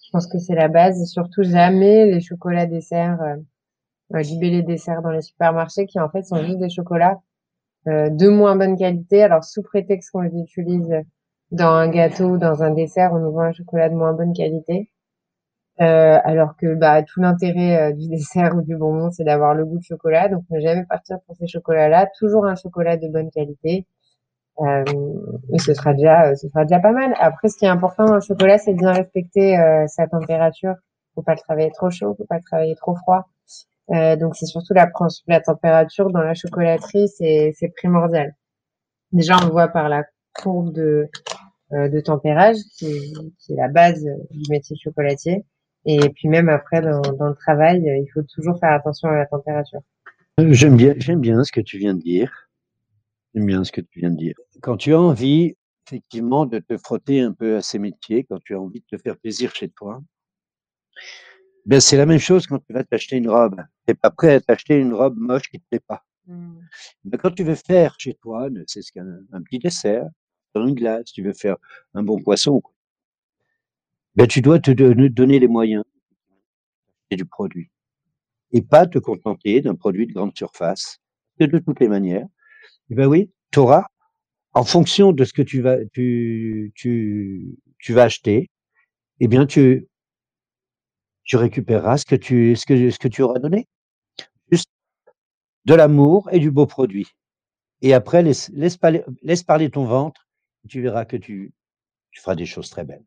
[0.04, 3.20] Je pense que c'est la base et surtout jamais les chocolats desserts,
[4.10, 7.20] du bélé dessert dans les supermarchés qui en fait sont juste des chocolats
[7.86, 9.22] de moins bonne qualité.
[9.22, 10.92] Alors sous prétexte qu'on les utilise
[11.52, 14.32] dans un gâteau ou dans un dessert, on nous vend un chocolat de moins bonne
[14.32, 14.91] qualité.
[15.80, 19.64] Euh, alors que bah, tout l'intérêt euh, du dessert ou du bonbon, c'est d'avoir le
[19.64, 20.28] goût de chocolat.
[20.28, 22.08] Donc, ne jamais partir pour ces chocolats-là.
[22.18, 23.86] Toujours un chocolat de bonne qualité.
[24.60, 24.84] Euh,
[25.52, 27.14] et ce sera déjà, ce sera déjà pas mal.
[27.18, 29.56] Après, ce qui est important dans le chocolat, c'est de bien respecter
[29.88, 30.74] sa température.
[31.14, 33.28] Faut pas le travailler trop chaud, faut pas le travailler trop froid.
[33.88, 34.90] donc, c'est surtout la,
[35.26, 38.34] la température dans la chocolaterie, c'est, primordial.
[39.12, 40.04] Déjà, on le voit par la
[40.34, 41.08] courbe de,
[41.70, 43.14] de tempérage, qui
[43.48, 45.46] est la base du métier chocolatier.
[45.84, 49.26] Et puis même après, dans, dans, le travail, il faut toujours faire attention à la
[49.26, 49.80] température.
[50.38, 52.48] J'aime bien, j'aime bien ce que tu viens de dire.
[53.34, 54.34] J'aime bien ce que tu viens de dire.
[54.60, 55.56] Quand tu as envie,
[55.86, 59.02] effectivement, de te frotter un peu à ces métiers, quand tu as envie de te
[59.02, 60.02] faire plaisir chez toi,
[61.66, 63.56] ben c'est la même chose quand tu vas t'acheter une robe.
[63.56, 66.04] Tu n'es pas prêt à t'acheter une robe moche qui te plaît pas.
[66.26, 66.60] Mmh.
[67.04, 70.08] Mais quand tu veux faire chez toi, c'est ce qu'un un petit dessert,
[70.54, 71.56] une glace, tu veux faire
[71.94, 72.62] un bon poisson,
[74.14, 75.84] ben, tu dois te donner les moyens
[77.10, 77.70] du produit
[78.52, 80.98] et pas te contenter d'un produit de grande surface.
[81.38, 82.26] De, de toutes les manières,
[82.90, 83.86] eh ben oui, tu auras,
[84.52, 87.56] en fonction de ce que tu vas, tu, tu,
[87.88, 88.50] vas acheter,
[89.20, 89.88] eh bien, tu,
[91.24, 93.66] tu récupéreras ce que tu, ce que, ce que tu auras donné.
[94.50, 94.68] Juste
[95.64, 97.08] de l'amour et du beau produit.
[97.80, 100.28] Et après, laisse, laisse parler ton ventre,
[100.64, 101.54] et tu verras que tu,
[102.10, 103.06] tu feras des choses très belles.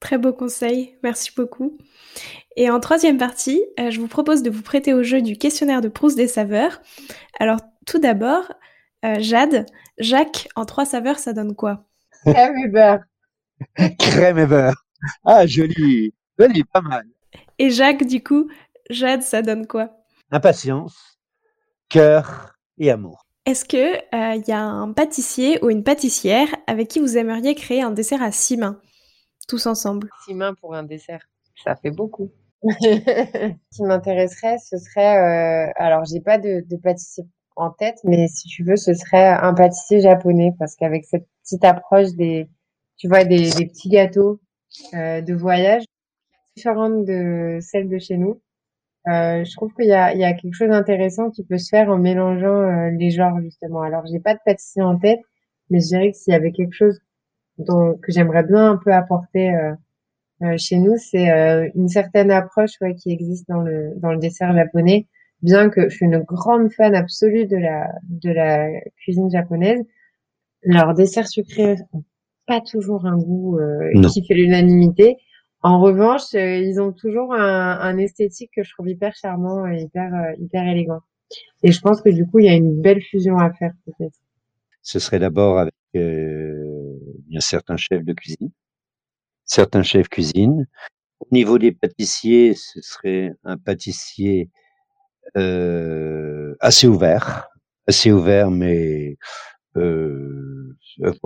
[0.00, 1.78] Très beau conseil, merci beaucoup.
[2.56, 5.80] Et en troisième partie, euh, je vous propose de vous prêter au jeu du questionnaire
[5.80, 6.80] de Proust des saveurs.
[7.38, 8.44] Alors tout d'abord,
[9.04, 9.66] euh, Jade,
[9.98, 11.86] Jacques, en trois saveurs, ça donne quoi?
[12.24, 13.00] Crème et beurre.
[13.98, 14.84] Crème et beurre.
[15.24, 16.14] Ah, joli.
[16.38, 17.06] Joli, pas mal.
[17.58, 18.50] Et Jacques, du coup,
[18.90, 19.90] Jade, ça donne quoi?
[20.30, 21.18] Impatience,
[21.88, 23.26] cœur et amour.
[23.46, 27.54] Est-ce que il euh, y a un pâtissier ou une pâtissière avec qui vous aimeriez
[27.54, 28.80] créer un dessert à six mains?
[29.46, 31.28] Tous ensemble Six mains pour un dessert,
[31.64, 32.30] ça fait beaucoup.
[32.62, 37.24] ce qui m'intéresserait, ce serait, euh, alors j'ai pas de, de, pâtissier
[37.54, 41.64] en tête, mais si tu veux, ce serait un pâtissier japonais parce qu'avec cette petite
[41.64, 42.48] approche des,
[42.96, 44.40] tu vois, des, des petits gâteaux
[44.94, 45.84] euh, de voyage
[46.56, 48.40] différentes de celles de chez nous.
[49.08, 51.68] Euh, je trouve qu'il y a, il y a quelque chose d'intéressant qui peut se
[51.68, 53.82] faire en mélangeant euh, les genres justement.
[53.82, 55.20] Alors j'ai pas de pâtissier en tête,
[55.70, 57.00] mais je dirais que s'il y avait quelque chose
[57.58, 59.72] donc que j'aimerais bien un peu apporter euh,
[60.42, 64.18] euh chez nous, c'est euh, une certaine approche ouais, qui existe dans le dans le
[64.18, 65.06] dessert japonais.
[65.42, 69.82] Bien que je suis une grande fan absolue de la de la cuisine japonaise,
[70.62, 72.04] leurs desserts sucrés ont
[72.46, 75.16] pas toujours un goût euh, qui fait l'unanimité.
[75.62, 80.10] En revanche, ils ont toujours un, un, esthétique que je trouve hyper charmant et hyper
[80.38, 81.00] hyper élégant.
[81.62, 84.16] Et je pense que du coup, il y a une belle fusion à faire peut-être.
[84.82, 85.74] Ce serait d'abord avec
[87.28, 88.50] il y a certains chefs de cuisine,
[89.44, 90.66] certains chefs cuisine.
[91.20, 94.50] Au niveau des pâtissiers, ce serait un pâtissier
[95.36, 97.48] euh, assez ouvert,
[97.86, 99.16] assez ouvert, mais
[99.76, 100.76] euh,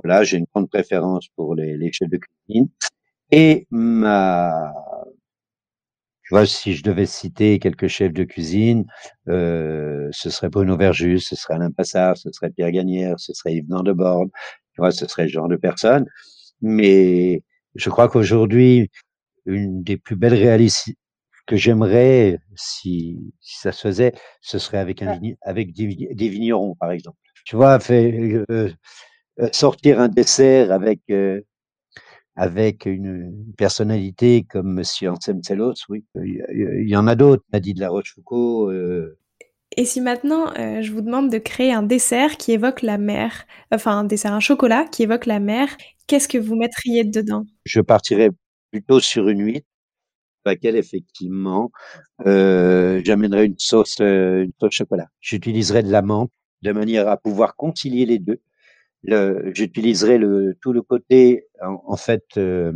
[0.02, 2.68] voilà, j'ai une grande préférence pour les, les, chefs de cuisine.
[3.32, 4.72] Et ma,
[6.30, 8.86] tu vois, si je devais citer quelques chefs de cuisine,
[9.28, 13.54] euh, ce serait Bruno Verjus, ce serait Alain Passard, ce serait Pierre Gagnère, ce serait
[13.54, 14.26] Yves Nandebord,
[14.90, 16.06] ce serait ce genre de personne.
[16.62, 17.42] Mais
[17.74, 18.90] je crois qu'aujourd'hui,
[19.46, 20.96] une des plus belles réalités
[21.46, 27.18] que j'aimerais, si, ça se faisait, ce serait avec, un, avec des, vignerons, par exemple.
[27.44, 28.70] Tu vois, fait, euh,
[29.40, 31.40] euh, sortir un dessert avec, euh,
[32.36, 36.04] avec une personnalité comme Monsieur Anselm Sellos, oui.
[36.22, 39.16] Il y, en a d'autres, Nadine de la Rochefoucauld,
[39.76, 43.46] et si maintenant euh, je vous demande de créer un dessert qui évoque la mer,
[43.70, 45.68] enfin un dessert, un chocolat qui évoque la mer,
[46.06, 47.44] qu'est-ce que vous mettriez dedans?
[47.64, 48.30] Je partirais
[48.70, 49.66] plutôt sur une huître,
[50.44, 51.70] laquelle effectivement
[52.26, 55.08] euh, j'amènerais une sauce, euh, une sauce chocolat.
[55.20, 58.40] J'utiliserais de la menthe de manière à pouvoir concilier les deux.
[59.02, 60.20] Le, j'utiliserai
[60.60, 62.72] tout le côté en, fait euh,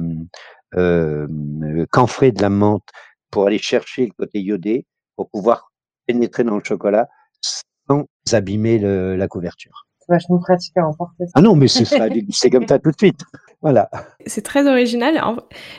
[0.74, 2.88] euh, de la menthe
[3.30, 4.86] pour aller chercher le côté iodé
[5.16, 5.74] pour pouvoir
[6.07, 7.09] pénétrer dans le chocolat
[7.40, 9.86] sans abîmer le, la couverture.
[10.00, 11.24] C'est vachement pratique à emporter.
[11.34, 13.20] Ah non, mais c'est comme ça tout de suite.
[13.62, 13.88] Voilà.
[14.26, 15.18] C'est très original.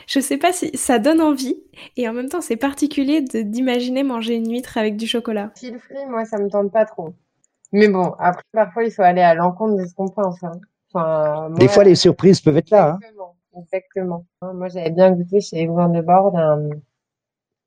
[0.08, 1.56] Je sais pas si ça donne envie
[1.96, 5.52] et en même temps c'est particulier d'imaginer manger une huître avec du chocolat.
[5.56, 7.14] Fil free, moi ça me tente pas trop.
[7.72, 10.42] Mais bon, après parfois il faut aller à l'encontre de ce qu'on pense.
[10.42, 10.52] Hein.
[10.92, 12.94] Enfin, Des fois les surprises peuvent être là.
[12.94, 12.98] Hein.
[13.60, 14.26] Exactement.
[14.42, 16.68] Moi j'avais bien goûté chez Evan de Bord un,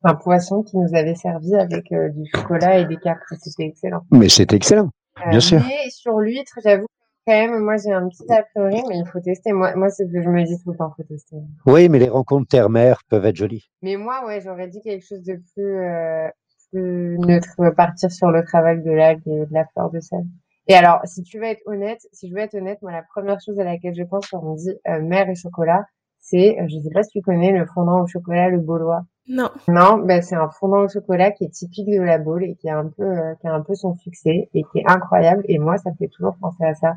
[0.03, 3.21] un, poisson qui nous avait servi avec euh, du chocolat et des cartes.
[3.41, 4.01] C'était excellent.
[4.11, 4.89] Mais c'était excellent.
[5.27, 5.59] Bien euh, sûr.
[5.59, 6.87] Mais sur l'huître, j'avoue
[7.29, 9.51] quand même, moi j'ai un petit a priori, mais il faut tester.
[9.53, 11.35] Moi, moi c'est ce que je me dis tout le temps, il faut tester.
[11.65, 13.69] Oui, mais les rencontres terre-mer peuvent être jolies.
[13.81, 16.27] Mais moi, ouais, j'aurais dit quelque chose de plus, euh,
[16.71, 20.25] plus neutre, partir sur le travail de l'algue et de la fleur de sel.
[20.67, 23.39] Et alors, si tu veux être honnête, si je veux être honnête, moi la première
[23.43, 25.85] chose à laquelle je pense quand on dit euh, mer et chocolat,
[26.19, 29.03] c'est, je sais pas si tu connais le fondant au chocolat, le baulois.
[29.29, 29.49] Non.
[29.67, 32.67] Non, ben c'est un fondant au chocolat qui est typique de la boule et qui
[32.67, 35.43] a un peu, euh, qui a un peu son succès et qui est incroyable.
[35.47, 36.95] Et moi, ça me fait toujours penser à ça.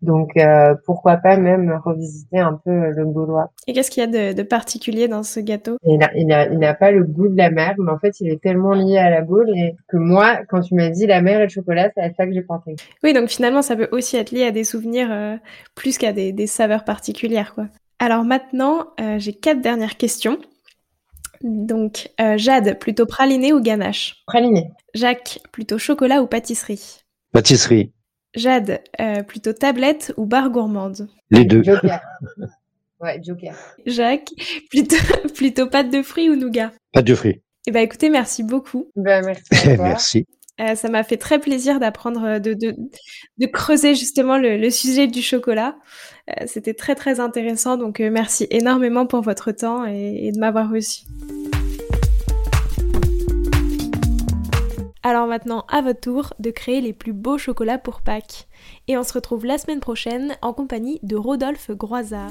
[0.00, 3.52] Donc euh, pourquoi pas même revisiter un peu le gaulois.
[3.68, 5.76] Et qu'est-ce qu'il y a de, particulier dans ce gâteau?
[5.84, 8.42] Il n'a il il pas le goût de la mer, mais en fait il est
[8.42, 11.44] tellement lié à la boule et que moi, quand tu m'as dit la mer et
[11.44, 12.74] le chocolat, c'est à ça que j'ai pensé.
[13.04, 15.36] Oui, donc finalement ça peut aussi être lié à des souvenirs euh,
[15.76, 17.66] plus qu'à des, des, saveurs particulières, quoi.
[18.00, 20.38] Alors maintenant, j'ai quatre dernières questions.
[21.42, 24.70] Donc, euh, Jade, plutôt praliné ou ganache Praliné.
[24.94, 27.00] Jacques, plutôt chocolat ou pâtisserie
[27.32, 27.92] Pâtisserie.
[28.34, 31.62] Jade, euh, plutôt tablette ou barre gourmande Les deux.
[31.62, 32.00] Joker.
[33.00, 33.54] Ouais, Joker.
[33.84, 34.30] Jacques,
[34.70, 34.96] plutôt,
[35.34, 37.42] plutôt pâte de fruits ou nougat Pâte de fruits.
[37.66, 38.90] Eh ben, écoutez, merci beaucoup.
[38.96, 39.68] Ben, merci.
[39.78, 40.26] merci.
[40.60, 42.76] Euh, ça m'a fait très plaisir d'apprendre, de, de,
[43.38, 45.76] de, creuser justement le, sujet du chocolat.
[46.28, 50.38] Euh, c'était très très intéressant, donc euh, merci énormément pour votre temps et, et de
[50.38, 51.04] m'avoir reçu.
[55.02, 58.46] Alors maintenant, à votre tour de créer les plus beaux chocolats pour Pâques.
[58.86, 62.30] Et on se retrouve la semaine prochaine en compagnie de Rodolphe Groisard.